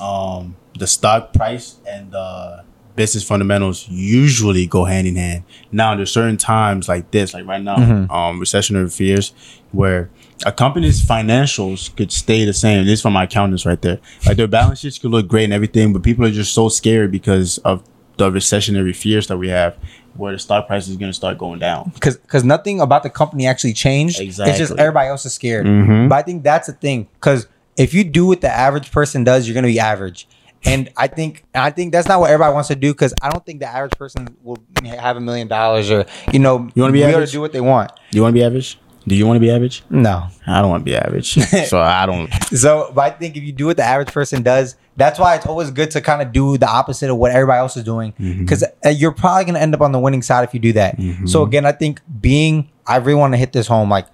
Um, 0.00 0.56
the 0.78 0.86
stock 0.86 1.34
price 1.34 1.76
and 1.86 2.10
the 2.10 2.64
business 2.96 3.22
fundamentals 3.22 3.86
usually 3.88 4.66
go 4.66 4.84
hand 4.84 5.06
in 5.06 5.16
hand. 5.16 5.44
Now 5.70 5.94
there's 5.94 6.10
certain 6.10 6.36
times 6.36 6.88
like 6.88 7.10
this, 7.10 7.34
like 7.34 7.46
right 7.46 7.62
now, 7.62 7.76
um, 7.76 8.40
recessionary 8.40 8.92
fears, 8.94 9.32
where 9.72 10.10
a 10.44 10.52
company's 10.52 11.02
financials 11.02 11.94
could 11.96 12.10
stay 12.10 12.44
the 12.44 12.52
same. 12.54 12.84
This 12.84 12.94
is 12.94 13.02
from 13.02 13.12
my 13.12 13.24
accountants 13.24 13.64
right 13.66 13.80
there. 13.80 14.00
Like 14.26 14.36
their 14.36 14.48
balance 14.48 14.80
sheets 14.80 14.98
could 14.98 15.10
look 15.10 15.28
great 15.28 15.44
and 15.44 15.52
everything, 15.52 15.92
but 15.92 16.02
people 16.02 16.24
are 16.24 16.30
just 16.30 16.52
so 16.54 16.68
scared 16.68 17.12
because 17.12 17.58
of 17.58 17.82
the 18.16 18.30
recessionary 18.30 18.96
fears 18.96 19.26
that 19.26 19.36
we 19.36 19.48
have, 19.48 19.76
where 20.14 20.32
the 20.32 20.38
stock 20.38 20.66
price 20.66 20.88
is 20.88 20.96
going 20.96 21.10
to 21.10 21.14
start 21.14 21.36
going 21.36 21.58
down. 21.58 21.90
because 21.94 22.16
because 22.16 22.44
nothing 22.44 22.80
about 22.80 23.02
the 23.02 23.10
company 23.10 23.46
actually 23.46 23.74
changed. 23.74 24.18
exactly. 24.20 24.50
It's 24.52 24.58
just 24.58 24.78
everybody 24.78 25.08
else 25.08 25.26
is 25.26 25.34
scared. 25.34 25.66
Mhm. 25.66 26.08
But 26.08 26.16
I 26.16 26.22
think 26.22 26.42
that's 26.42 26.66
the 26.66 26.72
thing 26.72 27.08
because 27.20 27.46
if 27.76 27.92
you 27.92 28.04
do 28.04 28.24
what 28.26 28.40
the 28.40 28.50
average 28.50 28.90
person 28.90 29.22
does, 29.22 29.46
you're 29.46 29.54
gonna 29.54 29.66
be 29.66 29.78
average. 29.78 30.26
And 30.66 30.90
I 30.96 31.06
think 31.06 31.44
I 31.54 31.70
think 31.70 31.92
that's 31.92 32.08
not 32.08 32.20
what 32.20 32.30
everybody 32.30 32.52
wants 32.52 32.68
to 32.68 32.76
do 32.76 32.92
because 32.92 33.14
I 33.22 33.30
don't 33.30 33.44
think 33.46 33.60
the 33.60 33.66
average 33.66 33.92
person 33.92 34.36
will 34.42 34.58
have 34.84 35.16
a 35.16 35.20
million 35.20 35.48
dollars 35.48 35.90
or 35.90 36.06
you 36.32 36.38
know 36.38 36.68
You 36.74 36.82
wanna 36.82 36.92
be 36.92 37.02
able 37.02 37.24
to 37.24 37.30
do 37.30 37.40
what 37.40 37.52
they 37.52 37.60
want. 37.60 37.92
Do 38.10 38.18
you 38.18 38.22
want 38.22 38.34
to 38.34 38.40
be 38.40 38.44
average? 38.44 38.78
Do 39.08 39.14
you 39.14 39.26
want 39.26 39.36
to 39.36 39.40
be 39.40 39.50
average? 39.50 39.84
No. 39.88 40.26
I 40.46 40.60
don't 40.60 40.70
want 40.70 40.80
to 40.80 40.84
be 40.84 40.96
average, 40.96 41.34
so 41.68 41.80
I 41.80 42.06
don't. 42.06 42.30
So, 42.56 42.90
but 42.94 43.02
I 43.02 43.10
think 43.10 43.36
if 43.36 43.42
you 43.42 43.52
do 43.52 43.66
what 43.66 43.76
the 43.76 43.82
average 43.82 44.12
person 44.12 44.42
does, 44.42 44.76
that's 44.96 45.18
why 45.18 45.34
it's 45.34 45.46
always 45.46 45.70
good 45.70 45.90
to 45.92 46.00
kind 46.00 46.22
of 46.22 46.32
do 46.32 46.56
the 46.56 46.68
opposite 46.68 47.10
of 47.10 47.16
what 47.16 47.32
everybody 47.32 47.58
else 47.58 47.76
is 47.76 47.84
doing, 47.84 48.12
mm-hmm. 48.12 48.40
because 48.40 48.64
uh, 48.84 48.88
you're 48.88 49.12
probably 49.12 49.44
gonna 49.44 49.58
end 49.58 49.74
up 49.74 49.80
on 49.80 49.92
the 49.92 49.98
winning 49.98 50.22
side 50.22 50.44
if 50.44 50.54
you 50.54 50.60
do 50.60 50.72
that. 50.72 50.96
Mm-hmm. 50.96 51.26
So 51.26 51.42
again, 51.42 51.66
I 51.66 51.72
think 51.72 52.00
being, 52.20 52.70
I 52.86 52.96
really 52.96 53.14
want 53.14 53.32
to 53.34 53.36
hit 53.36 53.52
this 53.52 53.66
home, 53.66 53.90
like 53.90 54.06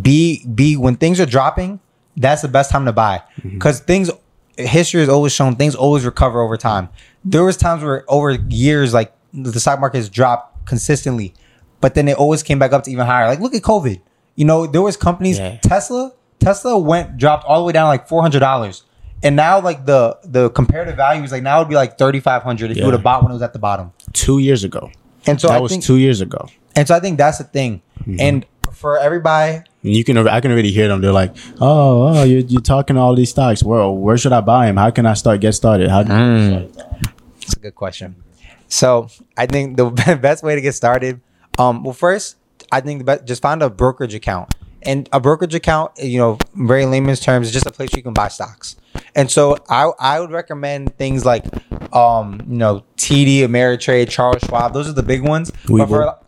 be 0.00 0.46
be 0.46 0.76
when 0.76 0.96
things 0.96 1.20
are 1.20 1.26
dropping, 1.26 1.80
that's 2.16 2.42
the 2.42 2.48
best 2.48 2.70
time 2.70 2.86
to 2.86 2.92
buy, 2.92 3.22
mm-hmm. 3.38 3.50
because 3.50 3.80
things, 3.80 4.10
history 4.66 5.00
has 5.00 5.08
always 5.08 5.32
shown 5.32 5.56
things 5.56 5.74
always 5.74 6.04
recover 6.04 6.40
over 6.40 6.56
time. 6.56 6.88
There 7.24 7.44
was 7.44 7.56
times 7.56 7.82
where 7.82 8.04
over 8.08 8.32
years, 8.32 8.92
like 8.94 9.12
the 9.32 9.58
stock 9.60 9.80
market 9.80 9.98
has 9.98 10.08
dropped 10.08 10.66
consistently, 10.66 11.34
but 11.80 11.94
then 11.94 12.08
it 12.08 12.16
always 12.16 12.42
came 12.42 12.58
back 12.58 12.72
up 12.72 12.84
to 12.84 12.90
even 12.90 13.06
higher. 13.06 13.26
Like 13.26 13.40
look 13.40 13.54
at 13.54 13.62
COVID. 13.62 14.00
You 14.34 14.44
know, 14.44 14.66
there 14.66 14.82
was 14.82 14.96
companies 14.96 15.38
Yeah. 15.38 15.58
Tesla, 15.62 16.12
Tesla 16.38 16.78
went 16.78 17.16
dropped 17.16 17.44
all 17.44 17.60
the 17.60 17.64
way 17.66 17.72
down 17.72 17.86
like 17.88 18.08
four 18.08 18.22
hundred 18.22 18.40
dollars, 18.40 18.84
and 19.22 19.36
now 19.36 19.60
like 19.60 19.86
the 19.86 20.18
the 20.24 20.50
comparative 20.50 20.96
value 20.96 21.22
is 21.22 21.32
like 21.32 21.42
now 21.42 21.58
it'd 21.60 21.68
be 21.68 21.74
like 21.74 21.98
thirty 21.98 22.20
five 22.20 22.42
hundred 22.42 22.70
if 22.70 22.76
you 22.78 22.84
would 22.84 22.94
have 22.94 23.02
bought 23.02 23.22
when 23.22 23.30
it 23.30 23.34
was 23.34 23.42
at 23.42 23.52
the 23.52 23.58
bottom. 23.58 23.92
Two 24.12 24.38
years 24.38 24.64
ago. 24.64 24.90
And 25.26 25.40
so 25.40 25.48
that 25.48 25.58
I 25.58 25.60
was 25.60 25.70
think, 25.70 25.84
two 25.84 25.98
years 25.98 26.20
ago. 26.20 26.48
and 26.74 26.88
so 26.88 26.96
I 26.96 27.00
think 27.00 27.16
that's 27.18 27.38
the 27.38 27.44
thing. 27.44 27.80
Mm-hmm. 28.00 28.16
And 28.18 28.46
for 28.72 28.98
everybody, 28.98 29.62
you 29.82 30.04
can, 30.04 30.16
I 30.18 30.40
can 30.40 30.50
already 30.52 30.70
hear 30.72 30.88
them. 30.88 31.00
They're 31.00 31.12
like, 31.12 31.34
"Oh, 31.60 32.08
oh, 32.18 32.22
you're, 32.24 32.40
you're 32.40 32.60
talking 32.60 32.96
all 32.96 33.14
these 33.14 33.30
stocks. 33.30 33.62
Well, 33.62 33.94
where 33.96 34.16
should 34.18 34.32
I 34.32 34.40
buy 34.40 34.66
them? 34.66 34.76
How 34.76 34.90
can 34.90 35.06
I 35.06 35.14
start 35.14 35.40
get 35.40 35.52
started? 35.52 35.90
How?" 35.90 36.00
It's 37.42 37.54
a 37.54 37.58
good 37.60 37.74
question. 37.74 38.16
So 38.68 39.08
I 39.36 39.46
think 39.46 39.76
the 39.76 39.90
best 40.20 40.42
way 40.42 40.54
to 40.54 40.60
get 40.60 40.74
started, 40.74 41.20
um, 41.58 41.82
well, 41.84 41.92
first 41.92 42.36
I 42.70 42.80
think 42.80 43.00
the 43.00 43.04
best, 43.04 43.24
just 43.26 43.42
find 43.42 43.62
a 43.62 43.68
brokerage 43.70 44.14
account, 44.14 44.54
and 44.82 45.08
a 45.12 45.20
brokerage 45.20 45.54
account, 45.54 45.92
you 45.98 46.18
know, 46.18 46.38
very 46.54 46.86
layman's 46.86 47.20
terms, 47.20 47.48
is 47.48 47.52
just 47.52 47.66
a 47.66 47.70
place 47.72 47.90
where 47.92 47.98
you 47.98 48.02
can 48.02 48.14
buy 48.14 48.28
stocks. 48.28 48.76
And 49.14 49.30
so 49.30 49.58
I 49.68 49.90
I 49.98 50.20
would 50.20 50.30
recommend 50.30 50.96
things 50.96 51.24
like, 51.26 51.44
um, 51.94 52.40
you 52.48 52.56
know, 52.56 52.84
TD, 52.96 53.40
Ameritrade, 53.40 54.08
Charles 54.08 54.42
Schwab. 54.42 54.72
Those 54.72 54.88
are 54.88 54.92
the 54.94 55.02
big 55.02 55.22
ones. 55.22 55.50
But 55.50 55.86
for- 55.88 56.06
Webull. 56.06 56.18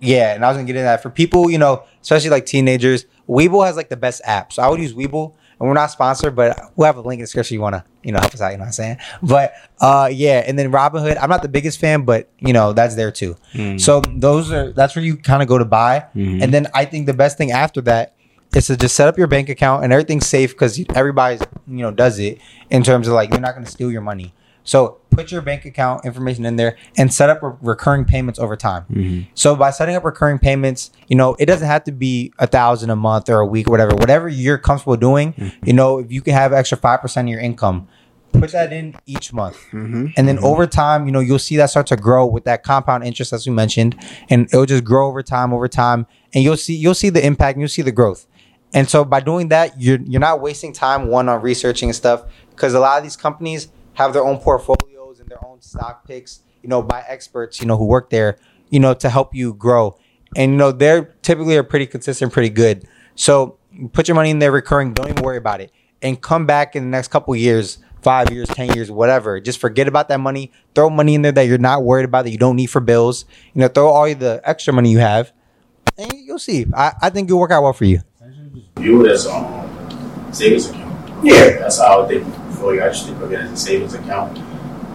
Yeah, 0.00 0.34
and 0.34 0.44
I 0.44 0.48
was 0.48 0.56
gonna 0.56 0.66
get 0.66 0.76
into 0.76 0.84
that 0.84 1.02
for 1.02 1.10
people, 1.10 1.50
you 1.50 1.58
know, 1.58 1.84
especially 2.02 2.30
like 2.30 2.46
teenagers. 2.46 3.06
Webull 3.28 3.66
has 3.66 3.76
like 3.76 3.88
the 3.88 3.96
best 3.96 4.22
app, 4.24 4.52
so 4.52 4.62
I 4.62 4.68
would 4.68 4.80
use 4.80 4.92
Webull. 4.94 5.34
And 5.60 5.68
we're 5.68 5.74
not 5.74 5.92
sponsored, 5.92 6.34
but 6.34 6.58
we'll 6.74 6.86
have 6.86 6.96
a 6.96 7.00
link 7.00 7.18
in 7.18 7.22
the 7.22 7.26
description. 7.26 7.54
You 7.54 7.60
want 7.60 7.76
to, 7.76 7.84
you 8.02 8.10
know, 8.10 8.18
help 8.18 8.34
us 8.34 8.40
out. 8.40 8.48
You 8.50 8.56
know 8.56 8.62
what 8.62 8.66
I'm 8.66 8.72
saying? 8.72 8.96
But 9.22 9.54
uh, 9.80 10.10
yeah, 10.12 10.42
and 10.44 10.58
then 10.58 10.72
Robinhood. 10.72 11.16
I'm 11.20 11.30
not 11.30 11.42
the 11.42 11.48
biggest 11.48 11.78
fan, 11.78 12.02
but 12.04 12.28
you 12.40 12.52
know 12.52 12.72
that's 12.72 12.96
there 12.96 13.12
too. 13.12 13.36
So 13.78 14.00
those 14.00 14.50
are 14.50 14.72
that's 14.72 14.96
where 14.96 15.04
you 15.04 15.16
kind 15.16 15.42
of 15.42 15.48
go 15.48 15.56
to 15.58 15.64
buy. 15.64 16.06
And 16.42 16.52
then 16.52 16.66
I 16.74 16.84
think 16.86 17.06
the 17.06 17.14
best 17.14 17.38
thing 17.38 17.52
after 17.52 17.80
that 17.82 18.14
is 18.56 18.66
to 18.66 18.76
just 18.76 18.96
set 18.96 19.06
up 19.08 19.16
your 19.16 19.26
bank 19.28 19.48
account 19.48 19.84
and 19.84 19.92
everything's 19.92 20.26
safe 20.26 20.50
because 20.50 20.78
everybody's 20.94 21.40
you 21.68 21.78
know 21.82 21.90
does 21.92 22.18
it 22.18 22.40
in 22.70 22.82
terms 22.82 23.06
of 23.06 23.14
like 23.14 23.30
they're 23.30 23.40
not 23.40 23.52
to 23.64 23.70
steal 23.70 23.92
your 23.92 24.00
money. 24.02 24.34
So 24.64 24.98
put 25.10 25.30
your 25.30 25.42
bank 25.42 25.64
account 25.64 26.04
information 26.04 26.44
in 26.44 26.56
there 26.56 26.76
and 26.96 27.12
set 27.12 27.30
up 27.30 27.42
re- 27.42 27.52
recurring 27.60 28.04
payments 28.04 28.38
over 28.38 28.56
time. 28.56 28.84
Mm-hmm. 28.90 29.30
So 29.34 29.54
by 29.54 29.70
setting 29.70 29.94
up 29.94 30.04
recurring 30.04 30.38
payments, 30.38 30.90
you 31.06 31.16
know, 31.16 31.36
it 31.38 31.46
doesn't 31.46 31.66
have 31.66 31.84
to 31.84 31.92
be 31.92 32.32
a 32.38 32.46
thousand 32.46 32.90
a 32.90 32.96
month 32.96 33.28
or 33.28 33.38
a 33.38 33.46
week 33.46 33.68
or 33.68 33.70
whatever. 33.70 33.94
Whatever 33.94 34.28
you're 34.28 34.58
comfortable 34.58 34.96
doing, 34.96 35.34
mm-hmm. 35.34 35.66
you 35.66 35.72
know, 35.72 35.98
if 35.98 36.10
you 36.10 36.20
can 36.20 36.34
have 36.34 36.52
extra 36.52 36.76
five 36.76 37.00
percent 37.00 37.28
of 37.28 37.30
your 37.30 37.40
income, 37.40 37.88
put 38.32 38.52
that 38.52 38.72
in 38.72 38.96
each 39.06 39.32
month. 39.32 39.56
Mm-hmm. 39.70 40.06
And 40.16 40.26
then 40.26 40.38
over 40.40 40.66
time, 40.66 41.06
you 41.06 41.12
know, 41.12 41.20
you'll 41.20 41.38
see 41.38 41.56
that 41.58 41.70
start 41.70 41.86
to 41.88 41.96
grow 41.96 42.26
with 42.26 42.44
that 42.44 42.62
compound 42.62 43.04
interest 43.04 43.32
as 43.32 43.46
we 43.46 43.52
mentioned. 43.52 43.96
And 44.30 44.46
it'll 44.46 44.66
just 44.66 44.84
grow 44.84 45.08
over 45.08 45.22
time, 45.22 45.52
over 45.52 45.68
time. 45.68 46.06
And 46.32 46.42
you'll 46.42 46.56
see 46.56 46.74
you'll 46.74 46.94
see 46.94 47.10
the 47.10 47.24
impact 47.24 47.56
and 47.56 47.62
you'll 47.62 47.68
see 47.68 47.82
the 47.82 47.92
growth. 47.92 48.26
And 48.72 48.90
so 48.90 49.04
by 49.04 49.20
doing 49.20 49.48
that, 49.48 49.80
you're 49.80 50.00
you're 50.00 50.20
not 50.20 50.40
wasting 50.40 50.72
time 50.72 51.06
one 51.08 51.28
on 51.28 51.42
researching 51.42 51.90
and 51.90 51.96
stuff 51.96 52.24
because 52.50 52.74
a 52.74 52.80
lot 52.80 52.96
of 52.98 53.04
these 53.04 53.16
companies 53.16 53.68
have 53.94 54.12
their 54.12 54.24
own 54.24 54.38
portfolios 54.38 55.20
and 55.20 55.28
their 55.28 55.44
own 55.44 55.60
stock 55.60 56.06
picks, 56.06 56.40
you 56.62 56.68
know, 56.68 56.82
by 56.82 57.04
experts, 57.08 57.60
you 57.60 57.66
know, 57.66 57.76
who 57.76 57.86
work 57.86 58.10
there, 58.10 58.38
you 58.70 58.80
know, 58.80 58.94
to 58.94 59.08
help 59.08 59.34
you 59.34 59.54
grow. 59.54 59.98
And 60.36 60.52
you 60.52 60.58
know, 60.58 60.72
they're 60.72 61.14
typically 61.22 61.56
are 61.56 61.62
pretty 61.62 61.86
consistent, 61.86 62.32
pretty 62.32 62.50
good. 62.50 62.86
So 63.14 63.58
put 63.92 64.08
your 64.08 64.14
money 64.14 64.30
in 64.30 64.38
there 64.38 64.52
recurring, 64.52 64.92
don't 64.92 65.08
even 65.08 65.22
worry 65.22 65.36
about 65.36 65.60
it. 65.60 65.70
And 66.02 66.20
come 66.20 66.44
back 66.44 66.76
in 66.76 66.82
the 66.82 66.90
next 66.90 67.08
couple 67.08 67.34
years, 67.36 67.78
five 68.02 68.30
years, 68.30 68.48
ten 68.48 68.74
years, 68.74 68.90
whatever. 68.90 69.40
Just 69.40 69.58
forget 69.58 69.88
about 69.88 70.08
that 70.08 70.18
money. 70.18 70.52
Throw 70.74 70.90
money 70.90 71.14
in 71.14 71.22
there 71.22 71.32
that 71.32 71.42
you're 71.42 71.58
not 71.58 71.82
worried 71.82 72.04
about, 72.04 72.24
that 72.24 72.30
you 72.30 72.38
don't 72.38 72.56
need 72.56 72.66
for 72.66 72.80
bills. 72.80 73.24
You 73.54 73.60
know, 73.60 73.68
throw 73.68 73.88
all 73.88 74.12
the 74.14 74.40
extra 74.44 74.72
money 74.74 74.90
you 74.90 74.98
have. 74.98 75.32
And 75.96 76.12
you'll 76.12 76.38
see. 76.38 76.66
I, 76.74 76.92
I 77.00 77.10
think 77.10 77.28
it'll 77.28 77.40
work 77.40 77.52
out 77.52 77.62
well 77.62 77.72
for 77.72 77.84
you. 77.84 78.00
view 78.76 79.06
it 79.06 79.12
as 79.12 79.26
um 79.26 80.32
savings 80.32 80.68
account. 80.68 81.24
Yeah. 81.24 81.58
That's 81.60 81.78
how 81.78 81.84
I 81.84 82.00
would 82.00 82.08
think 82.08 82.43
before 82.64 82.74
you 82.74 82.80
actually 82.80 83.12
put 83.18 83.30
it 83.30 83.40
as 83.40 83.52
a 83.52 83.56
savings 83.56 83.92
account. 83.92 84.32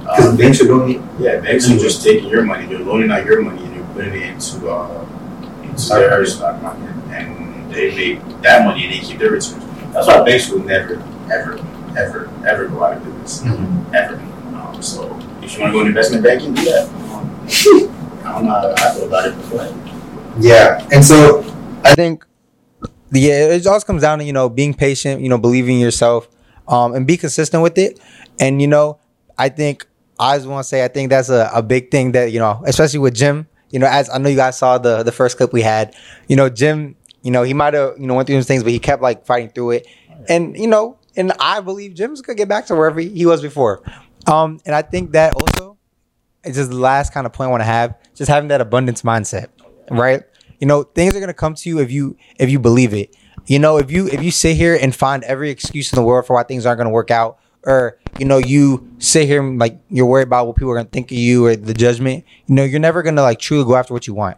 Because 0.01 0.29
Um, 0.29 0.37
banks 0.37 0.59
are 0.59 0.65
doing 0.65 0.95
it. 0.95 1.01
yeah, 1.19 1.39
banks 1.39 1.69
are 1.69 1.77
just 1.77 2.03
taking 2.03 2.27
your 2.29 2.41
money, 2.43 2.65
they're 2.65 2.79
loaning 2.79 3.11
out 3.11 3.23
your 3.25 3.41
money 3.43 3.63
and 3.63 3.75
you're 3.75 3.85
putting 3.93 4.15
it 4.15 4.25
into 4.33 4.67
uh 4.69 5.05
to 5.77 5.89
their 5.93 6.25
stock 6.25 6.59
market, 6.63 6.89
and 7.11 7.71
they 7.71 7.93
make 7.95 8.41
that 8.41 8.65
money 8.65 8.85
and 8.85 8.93
they 8.95 8.99
keep 8.99 9.19
their 9.19 9.29
returns. 9.29 9.63
That's 9.93 10.07
why 10.07 10.23
banks 10.25 10.49
will 10.49 10.63
never, 10.63 10.95
ever, 11.31 11.59
ever, 11.95 12.27
ever 12.45 12.67
go 12.67 12.83
out 12.83 12.97
of 12.97 13.05
business, 13.05 13.43
ever. 13.93 14.15
Um, 14.57 14.81
so 14.81 15.15
if 15.43 15.53
you 15.55 15.61
want 15.61 15.71
to 15.71 15.77
go 15.77 15.79
into 15.81 15.89
investment 15.89 16.23
banking, 16.23 16.53
do 16.55 16.65
that. 16.65 16.89
Um, 17.13 17.29
I 18.25 18.31
don't 18.33 18.45
know 18.45 18.51
how 18.51 18.73
I 18.75 18.93
feel 18.95 19.05
about 19.07 19.27
it, 19.27 19.33
ahead. 19.33 19.75
Yeah, 20.39 20.87
and 20.91 21.05
so 21.05 21.45
I 21.85 21.93
think 21.93 22.25
yeah, 23.11 23.53
it 23.53 23.67
also 23.67 23.85
comes 23.85 24.01
down 24.01 24.17
to 24.19 24.25
you 24.25 24.33
know 24.33 24.49
being 24.49 24.73
patient, 24.73 25.21
you 25.21 25.29
know, 25.29 25.37
believing 25.37 25.75
in 25.75 25.81
yourself, 25.81 26.27
um, 26.69 26.93
and 26.95 27.05
be 27.05 27.17
consistent 27.17 27.61
with 27.61 27.77
it. 27.77 27.99
And 28.39 28.61
you 28.61 28.67
know, 28.67 28.99
I 29.37 29.49
think 29.49 29.85
I 30.17 30.37
just 30.37 30.47
want 30.47 30.63
to 30.63 30.67
say 30.67 30.85
I 30.85 30.87
think 30.87 31.09
that's 31.09 31.29
a, 31.29 31.49
a 31.53 31.61
big 31.61 31.91
thing 31.91 32.13
that 32.13 32.31
you 32.31 32.39
know, 32.39 32.61
especially 32.65 32.99
with 32.99 33.15
Jim. 33.15 33.47
You 33.71 33.79
know, 33.79 33.87
as 33.87 34.09
I 34.09 34.17
know 34.17 34.29
you 34.29 34.35
guys 34.35 34.57
saw 34.57 34.77
the 34.77 35.03
the 35.03 35.11
first 35.11 35.37
clip 35.37 35.51
we 35.51 35.61
had. 35.61 35.95
You 36.27 36.35
know, 36.35 36.49
Jim. 36.49 36.95
You 37.21 37.31
know, 37.31 37.43
he 37.43 37.53
might 37.53 37.73
have 37.73 37.95
you 37.99 38.07
know 38.07 38.13
went 38.13 38.27
through 38.27 38.37
those 38.37 38.47
things, 38.47 38.63
but 38.63 38.71
he 38.71 38.79
kept 38.79 39.01
like 39.01 39.25
fighting 39.25 39.49
through 39.49 39.71
it. 39.71 39.87
And 40.29 40.57
you 40.57 40.67
know, 40.67 40.97
and 41.17 41.33
I 41.39 41.59
believe 41.59 41.95
Jim's 41.95 42.21
gonna 42.21 42.37
get 42.37 42.47
back 42.47 42.65
to 42.67 42.75
wherever 42.75 42.99
he, 42.99 43.25
was 43.25 43.41
before. 43.41 43.81
Um, 44.25 44.59
and 44.65 44.73
I 44.73 44.81
think 44.81 45.11
that 45.11 45.33
also 45.33 45.77
it's 46.43 46.55
just 46.55 46.69
the 46.69 46.77
last 46.77 47.13
kind 47.13 47.25
of 47.25 47.33
point 47.33 47.49
I 47.49 47.51
want 47.51 47.61
to 47.61 47.65
have, 47.65 47.95
just 48.15 48.29
having 48.29 48.47
that 48.49 48.61
abundance 48.61 49.01
mindset, 49.01 49.47
right? 49.91 50.23
You 50.59 50.67
know, 50.67 50.83
things 50.83 51.15
are 51.15 51.19
gonna 51.19 51.33
come 51.33 51.55
to 51.55 51.69
you 51.69 51.79
if 51.79 51.91
you 51.91 52.15
if 52.37 52.49
you 52.49 52.59
believe 52.59 52.93
it. 52.93 53.15
You 53.49 53.57
know, 53.57 53.77
if 53.77 53.89
you 53.89 54.05
if 54.05 54.21
you 54.21 54.29
sit 54.29 54.55
here 54.57 54.77
and 54.79 54.95
find 54.95 55.23
every 55.23 55.49
excuse 55.49 55.91
in 55.91 55.97
the 55.97 56.03
world 56.03 56.27
for 56.27 56.35
why 56.35 56.43
things 56.43 56.67
aren't 56.67 56.77
gonna 56.77 56.91
work 56.91 57.09
out, 57.09 57.39
or 57.63 57.97
you 58.19 58.25
know, 58.27 58.37
you 58.37 58.87
sit 58.99 59.25
here 59.25 59.41
and 59.41 59.57
like 59.57 59.81
you're 59.89 60.05
worried 60.05 60.27
about 60.27 60.45
what 60.45 60.55
people 60.55 60.69
are 60.69 60.75
gonna 60.75 60.87
think 60.87 61.09
of 61.09 61.17
you 61.17 61.47
or 61.47 61.55
the 61.55 61.73
judgment, 61.73 62.25
you 62.45 62.53
know, 62.53 62.63
you're 62.63 62.79
never 62.79 63.01
gonna 63.01 63.23
like 63.23 63.39
truly 63.39 63.65
go 63.65 63.75
after 63.75 63.91
what 63.91 64.05
you 64.05 64.13
want. 64.13 64.37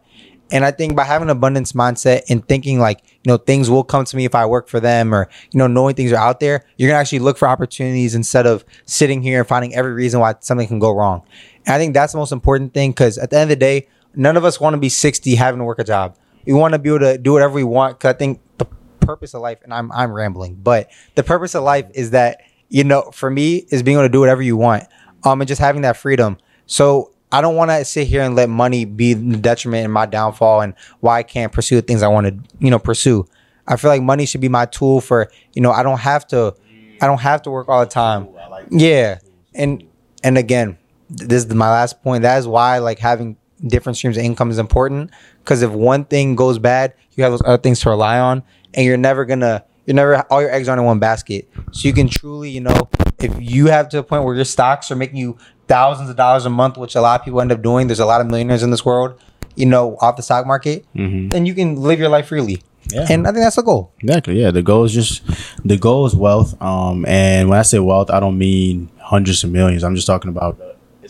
And 0.49 0.63
I 0.63 0.71
think 0.71 0.95
by 0.95 1.03
having 1.03 1.25
an 1.27 1.35
abundance 1.35 1.73
mindset 1.73 2.21
and 2.29 2.47
thinking 2.47 2.79
like, 2.79 3.01
you 3.05 3.29
know, 3.29 3.35
things 3.35 3.69
will 3.69 3.83
come 3.83 4.05
to 4.05 4.15
me 4.15 4.23
if 4.23 4.33
I 4.33 4.45
work 4.45 4.69
for 4.69 4.79
them 4.79 5.13
or, 5.13 5.27
you 5.51 5.57
know, 5.57 5.67
knowing 5.67 5.93
things 5.95 6.13
are 6.13 6.15
out 6.15 6.39
there, 6.39 6.63
you're 6.77 6.89
gonna 6.89 7.01
actually 7.01 7.19
look 7.19 7.37
for 7.37 7.49
opportunities 7.49 8.15
instead 8.15 8.47
of 8.47 8.63
sitting 8.85 9.21
here 9.21 9.39
and 9.39 9.47
finding 9.47 9.75
every 9.75 9.91
reason 9.91 10.21
why 10.21 10.35
something 10.39 10.69
can 10.69 10.79
go 10.79 10.89
wrong. 10.89 11.21
And 11.65 11.75
I 11.75 11.77
think 11.79 11.93
that's 11.93 12.13
the 12.13 12.17
most 12.17 12.31
important 12.31 12.73
thing 12.73 12.91
because 12.91 13.17
at 13.17 13.29
the 13.29 13.35
end 13.39 13.51
of 13.51 13.59
the 13.59 13.59
day, 13.59 13.89
none 14.15 14.37
of 14.37 14.45
us 14.45 14.61
want 14.61 14.73
to 14.73 14.79
be 14.79 14.87
60 14.87 15.35
having 15.35 15.59
to 15.59 15.65
work 15.65 15.79
a 15.79 15.83
job. 15.83 16.15
We 16.45 16.53
want 16.53 16.75
to 16.75 16.79
be 16.79 16.87
able 16.87 16.99
to 16.99 17.17
do 17.17 17.33
whatever 17.33 17.53
we 17.53 17.65
want. 17.65 17.99
Cause 17.99 18.15
I 18.15 18.17
think 18.17 18.39
the 18.57 18.65
purpose 19.11 19.33
of 19.33 19.41
life, 19.41 19.59
and 19.63 19.73
I'm 19.73 19.91
I'm 19.91 20.11
rambling, 20.11 20.55
but 20.55 20.89
the 21.15 21.23
purpose 21.23 21.53
of 21.55 21.63
life 21.63 21.85
is 21.93 22.11
that, 22.11 22.41
you 22.69 22.83
know, 22.83 23.11
for 23.11 23.29
me 23.29 23.65
is 23.69 23.83
being 23.83 23.97
able 23.97 24.05
to 24.05 24.11
do 24.11 24.21
whatever 24.21 24.41
you 24.41 24.55
want. 24.57 24.83
Um 25.23 25.41
and 25.41 25.47
just 25.47 25.59
having 25.59 25.81
that 25.81 25.97
freedom. 25.97 26.37
So 26.65 27.11
I 27.31 27.41
don't 27.41 27.55
want 27.55 27.71
to 27.71 27.83
sit 27.85 28.07
here 28.07 28.21
and 28.21 28.35
let 28.35 28.49
money 28.49 28.85
be 28.85 29.13
the 29.13 29.37
detriment 29.37 29.85
in 29.85 29.91
my 29.91 30.05
downfall 30.05 30.61
and 30.61 30.73
why 30.99 31.19
I 31.19 31.23
can't 31.23 31.51
pursue 31.51 31.75
the 31.75 31.81
things 31.81 32.03
I 32.03 32.07
want 32.07 32.27
to, 32.27 32.33
you 32.59 32.69
know, 32.69 32.79
pursue. 32.79 33.27
I 33.67 33.77
feel 33.77 33.89
like 33.89 34.01
money 34.01 34.25
should 34.25 34.41
be 34.41 34.49
my 34.49 34.65
tool 34.65 35.01
for, 35.01 35.31
you 35.53 35.61
know, 35.61 35.71
I 35.71 35.83
don't 35.83 35.99
have 35.99 36.27
to, 36.27 36.55
I 37.01 37.05
don't 37.07 37.21
have 37.21 37.41
to 37.43 37.51
work 37.51 37.69
all 37.69 37.79
the 37.81 37.91
time. 37.91 38.27
Yeah, 38.69 39.19
and 39.53 39.83
and 40.23 40.37
again, 40.37 40.77
this 41.09 41.45
is 41.45 41.53
my 41.53 41.69
last 41.69 42.01
point. 42.03 42.23
That 42.23 42.37
is 42.37 42.47
why 42.47 42.79
like 42.79 42.99
having 42.99 43.37
different 43.65 43.97
streams 43.97 44.17
of 44.17 44.23
income 44.23 44.51
is 44.51 44.57
important 44.57 45.11
because 45.39 45.61
if 45.61 45.71
one 45.71 46.05
thing 46.05 46.35
goes 46.35 46.59
bad, 46.59 46.93
you 47.13 47.23
have 47.23 47.33
those 47.33 47.41
other 47.43 47.61
things 47.61 47.79
to 47.81 47.89
rely 47.89 48.19
on, 48.19 48.43
and 48.73 48.85
you're 48.85 48.97
never 48.97 49.25
gonna, 49.25 49.63
you're 49.85 49.95
never 49.95 50.21
all 50.29 50.41
your 50.41 50.51
eggs 50.51 50.67
aren't 50.67 50.79
in 50.79 50.85
one 50.85 50.99
basket. 50.99 51.49
So 51.71 51.87
you 51.87 51.93
can 51.93 52.07
truly, 52.07 52.49
you 52.49 52.61
know, 52.61 52.89
if 53.19 53.33
you 53.39 53.67
have 53.67 53.89
to 53.89 53.99
a 53.99 54.03
point 54.03 54.23
where 54.23 54.35
your 54.35 54.45
stocks 54.45 54.91
are 54.91 54.95
making 54.95 55.17
you 55.17 55.37
thousands 55.67 56.09
of 56.09 56.17
dollars 56.17 56.45
a 56.45 56.49
month, 56.49 56.77
which 56.77 56.95
a 56.95 57.01
lot 57.01 57.19
of 57.19 57.25
people 57.25 57.39
end 57.39 57.51
up 57.51 57.61
doing. 57.61 57.87
There's 57.87 57.99
a 57.99 58.05
lot 58.05 58.19
of 58.19 58.27
millionaires 58.27 58.63
in 58.63 58.71
this 58.71 58.83
world, 58.83 59.19
you 59.55 59.65
know, 59.65 59.97
off 60.01 60.17
the 60.17 60.23
stock 60.23 60.45
market. 60.45 60.85
Then 60.93 61.45
you 61.45 61.53
can 61.53 61.77
live 61.77 61.99
your 61.99 62.09
life 62.09 62.27
freely. 62.27 62.61
Yeah. 62.91 63.05
And 63.09 63.27
I 63.27 63.31
think 63.31 63.43
that's 63.43 63.55
the 63.55 63.61
goal. 63.61 63.93
Exactly. 63.99 64.41
Yeah. 64.41 64.51
The 64.51 64.63
goal 64.63 64.83
is 64.83 64.93
just 64.93 65.21
the 65.63 65.77
goal 65.77 66.05
is 66.07 66.15
wealth. 66.15 66.59
Um, 66.61 67.05
and 67.05 67.47
when 67.47 67.59
I 67.59 67.61
say 67.61 67.79
wealth, 67.79 68.09
I 68.09 68.19
don't 68.19 68.37
mean 68.37 68.89
hundreds 68.99 69.43
of 69.43 69.51
millions. 69.51 69.83
I'm 69.83 69.95
just 69.95 70.07
talking 70.07 70.29
about 70.29 70.59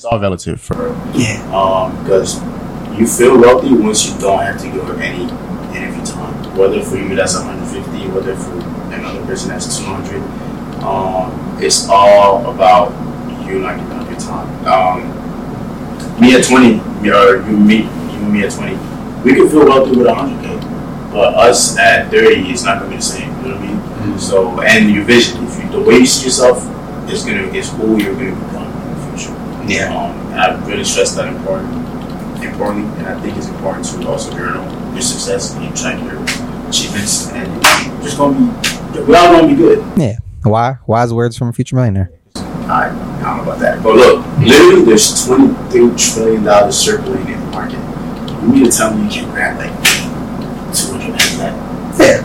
it's 0.01 0.05
all 0.07 0.19
relative. 0.19 0.59
For 0.59 0.89
Yeah, 1.13 1.37
um, 1.53 1.93
because 2.01 2.41
you 2.97 3.05
feel 3.05 3.39
wealthy 3.39 3.71
once 3.71 4.09
you 4.09 4.19
don't 4.19 4.41
have 4.41 4.59
to 4.61 4.65
give 4.65 4.89
up 4.89 4.97
any 4.97 5.29
interview 5.77 6.03
time. 6.03 6.33
Whether 6.57 6.81
for 6.81 6.97
you 6.97 7.15
that's 7.15 7.35
150, 7.35 8.09
whether 8.09 8.35
for 8.35 8.57
another 8.91 9.23
person 9.27 9.49
that's 9.49 9.77
200. 9.77 10.17
Um, 10.81 11.29
it's 11.61 11.87
all 11.87 12.51
about 12.51 12.89
you 13.45 13.59
not 13.59 13.77
giving 13.77 13.93
up 13.93 14.09
your 14.09 14.19
time. 14.19 14.49
Um, 14.65 16.19
me 16.19 16.33
at 16.33 16.45
20, 16.45 16.79
or 17.07 17.47
you 17.47 17.57
meet 17.57 17.83
you 17.85 18.25
and 18.25 18.33
me 18.33 18.43
at 18.43 18.53
20, 18.53 18.73
we 19.21 19.35
can 19.35 19.47
feel 19.49 19.65
wealthy 19.65 19.95
with 19.95 20.07
100k, 20.07 21.11
but 21.11 21.35
us 21.35 21.77
at 21.77 22.09
30 22.09 22.49
it's 22.49 22.63
not 22.63 22.79
gonna 22.79 22.89
be 22.89 22.95
the 22.95 23.01
same. 23.03 23.29
You 23.43 23.49
know 23.49 23.55
what 23.55 23.69
I 23.69 24.07
mean? 24.07 24.17
So, 24.17 24.61
and 24.61 24.89
your 24.89 25.03
vision, 25.03 25.45
if 25.45 25.63
you, 25.63 25.69
the 25.69 25.79
way 25.79 25.97
you 25.97 26.07
see 26.07 26.25
yourself 26.25 26.57
is 27.07 27.23
gonna 27.23 27.43
is 27.53 27.69
who 27.73 28.01
you're 28.01 28.15
gonna 28.15 28.31
become 28.31 28.31
in 28.31 28.39
the 28.41 28.49
future. 28.49 28.50
Yeah. 29.75 29.95
Um, 29.95 30.33
I 30.33 30.65
really 30.67 30.83
stress 30.83 31.15
that 31.15 31.27
important, 31.27 31.71
importantly, 32.43 32.89
and 32.99 33.07
I 33.07 33.19
think 33.21 33.37
it's 33.37 33.47
important 33.47 33.85
to 33.87 34.07
also 34.07 34.31
journal 34.31 34.63
your 34.93 35.01
success 35.01 35.55
and 35.55 35.75
track 35.75 36.01
your 36.03 36.19
achievements, 36.69 37.29
and 37.31 37.47
you're 37.53 38.01
just 38.03 38.17
gonna 38.17 38.35
be, 38.93 38.99
we 39.01 39.15
all 39.15 39.31
gonna 39.33 39.47
be 39.47 39.55
good. 39.55 39.83
Yeah. 39.97 40.17
Why? 40.43 40.77
Wise 40.87 41.13
words 41.13 41.37
from 41.37 41.49
a 41.49 41.53
future 41.53 41.75
millionaire. 41.75 42.11
I, 42.35 42.89
I 42.89 43.21
don't 43.23 43.37
know 43.37 43.43
about 43.43 43.59
that, 43.59 43.83
but 43.83 43.95
look, 43.95 44.25
literally, 44.39 44.83
there's 44.85 45.25
23 45.25 45.95
trillion 45.97 46.43
dollars 46.43 46.77
circulating 46.77 47.33
in 47.33 47.39
the 47.39 47.45
market. 47.47 47.77
You 48.41 48.47
mean 48.47 48.63
to 48.65 48.71
tell 48.71 48.95
me 48.95 49.03
you 49.05 49.09
can 49.21 49.29
grab 49.31 49.57
like 49.57 49.71
200 50.75 51.09
of 51.09 51.37
that? 51.37 51.97
Yeah. 51.99 52.21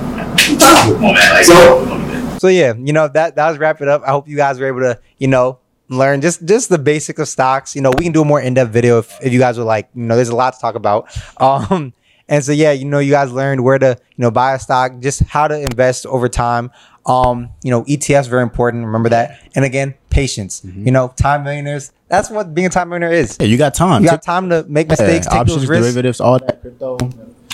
Come 0.84 1.04
on, 1.04 1.14
man. 1.14 1.32
Like, 1.34 1.44
So- 1.44 1.78
we're 1.80 1.86
gonna 1.86 2.04
be 2.06 2.12
good. 2.12 2.40
So 2.40 2.48
yeah, 2.48 2.74
you 2.76 2.92
know 2.92 3.08
that 3.08 3.36
that 3.36 3.48
was 3.48 3.58
wrap 3.58 3.80
it 3.80 3.88
up. 3.88 4.02
I 4.06 4.10
hope 4.10 4.28
you 4.28 4.36
guys 4.36 4.58
were 4.60 4.66
able 4.66 4.80
to, 4.80 4.98
you 5.18 5.26
know, 5.26 5.58
learn 5.88 6.20
just 6.20 6.44
just 6.44 6.68
the 6.68 6.78
basics 6.78 7.20
of 7.20 7.28
stocks. 7.28 7.74
You 7.76 7.82
know, 7.82 7.90
we 7.96 8.04
can 8.04 8.12
do 8.12 8.22
a 8.22 8.24
more 8.24 8.40
in 8.40 8.54
depth 8.54 8.72
video 8.72 8.98
if, 8.98 9.18
if 9.22 9.32
you 9.32 9.38
guys 9.38 9.58
would 9.58 9.64
like. 9.64 9.88
You 9.94 10.02
know, 10.02 10.16
there's 10.16 10.28
a 10.28 10.36
lot 10.36 10.54
to 10.54 10.60
talk 10.60 10.74
about. 10.74 11.08
Um, 11.38 11.92
and 12.28 12.42
so 12.42 12.50
yeah, 12.50 12.72
you 12.72 12.84
know, 12.86 12.98
you 12.98 13.12
guys 13.12 13.30
learned 13.30 13.62
where 13.62 13.78
to, 13.78 13.86
you 14.16 14.22
know, 14.22 14.32
buy 14.32 14.54
a 14.54 14.58
stock, 14.58 14.98
just 14.98 15.22
how 15.22 15.46
to 15.46 15.60
invest 15.60 16.06
over 16.06 16.28
time. 16.28 16.72
Um, 17.04 17.50
you 17.62 17.70
know, 17.70 17.84
ETFs 17.84 18.28
very 18.28 18.42
important. 18.42 18.84
Remember 18.84 19.10
that. 19.10 19.40
And 19.54 19.64
again, 19.64 19.94
patience. 20.10 20.62
You 20.64 20.90
know, 20.90 21.12
time 21.16 21.44
millionaires. 21.44 21.92
That's 22.08 22.28
what 22.30 22.52
being 22.52 22.66
a 22.66 22.70
time 22.70 22.88
millionaire 22.88 23.12
is. 23.12 23.36
yeah, 23.38 23.46
you 23.46 23.56
got 23.56 23.74
time. 23.74 24.02
You 24.02 24.08
got 24.10 24.22
time 24.22 24.50
to 24.50 24.64
make 24.68 24.86
Yeah, 24.86 24.92
mistakes, 24.92 25.26
take 25.26 25.40
options, 25.40 25.60
those 25.60 25.68
risks, 25.68 25.84
derivatives, 25.84 26.20
all 26.20 26.38
that 26.40 26.60
crypto, 26.62 26.96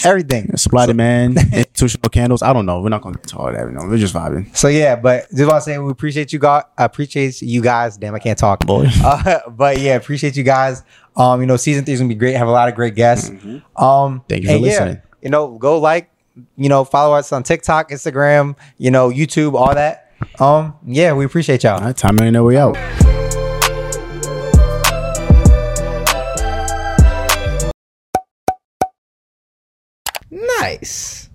everything. 0.04 0.56
supply 0.56 0.86
demand, 0.86 1.38
institutional 1.52 2.08
candles. 2.10 2.42
I 2.42 2.52
don't 2.52 2.66
know. 2.66 2.80
We're 2.80 2.88
not 2.90 3.02
gonna 3.02 3.16
get 3.16 3.28
to 3.28 3.38
all 3.38 3.52
that. 3.52 3.66
You 3.66 3.72
know, 3.72 3.82
we're 3.84 3.98
just 3.98 4.14
vibing. 4.14 4.54
So 4.56 4.68
yeah, 4.68 4.96
but 4.96 5.28
just 5.30 5.50
want 5.50 5.56
to 5.56 5.60
say 5.62 5.78
we 5.78 5.90
appreciate 5.90 6.32
you 6.32 6.38
guys. 6.38 6.64
Appreciate 6.78 7.40
you 7.42 7.60
guys. 7.62 7.96
Damn, 7.96 8.14
I 8.14 8.18
can't 8.18 8.38
talk, 8.38 8.66
Boy. 8.66 8.88
Uh, 9.04 9.40
but 9.50 9.78
yeah, 9.78 9.94
appreciate 9.96 10.36
you 10.36 10.42
guys. 10.44 10.82
Um, 11.16 11.40
you 11.40 11.46
know, 11.46 11.56
season 11.56 11.84
three 11.84 11.94
is 11.94 12.00
gonna 12.00 12.08
be 12.08 12.14
great. 12.14 12.34
Have 12.36 12.48
a 12.48 12.52
lot 12.52 12.68
of 12.68 12.74
great 12.74 12.94
guests. 12.94 13.28
Um, 13.30 13.36
Mm-hmm. 13.76 14.16
Thank 14.28 14.42
you 14.42 14.48
for 14.48 14.54
and 14.54 14.64
yeah, 14.64 14.70
listening. 14.70 15.02
you 15.22 15.30
know, 15.30 15.58
go 15.58 15.78
like, 15.78 16.10
you 16.56 16.68
know, 16.68 16.84
follow 16.84 17.14
us 17.14 17.32
on 17.32 17.42
TikTok, 17.42 17.90
Instagram, 17.90 18.56
you 18.78 18.90
know, 18.90 19.10
YouTube, 19.10 19.54
all 19.54 19.74
that. 19.74 20.10
Um, 20.40 20.74
yeah, 20.86 21.12
we 21.12 21.24
appreciate 21.24 21.62
y'all. 21.64 21.78
All 21.78 21.84
right, 21.86 21.96
time 21.96 22.14
millionaire, 22.16 22.44
we 22.44 22.56
out. 22.56 22.76
Nice. 30.62 31.21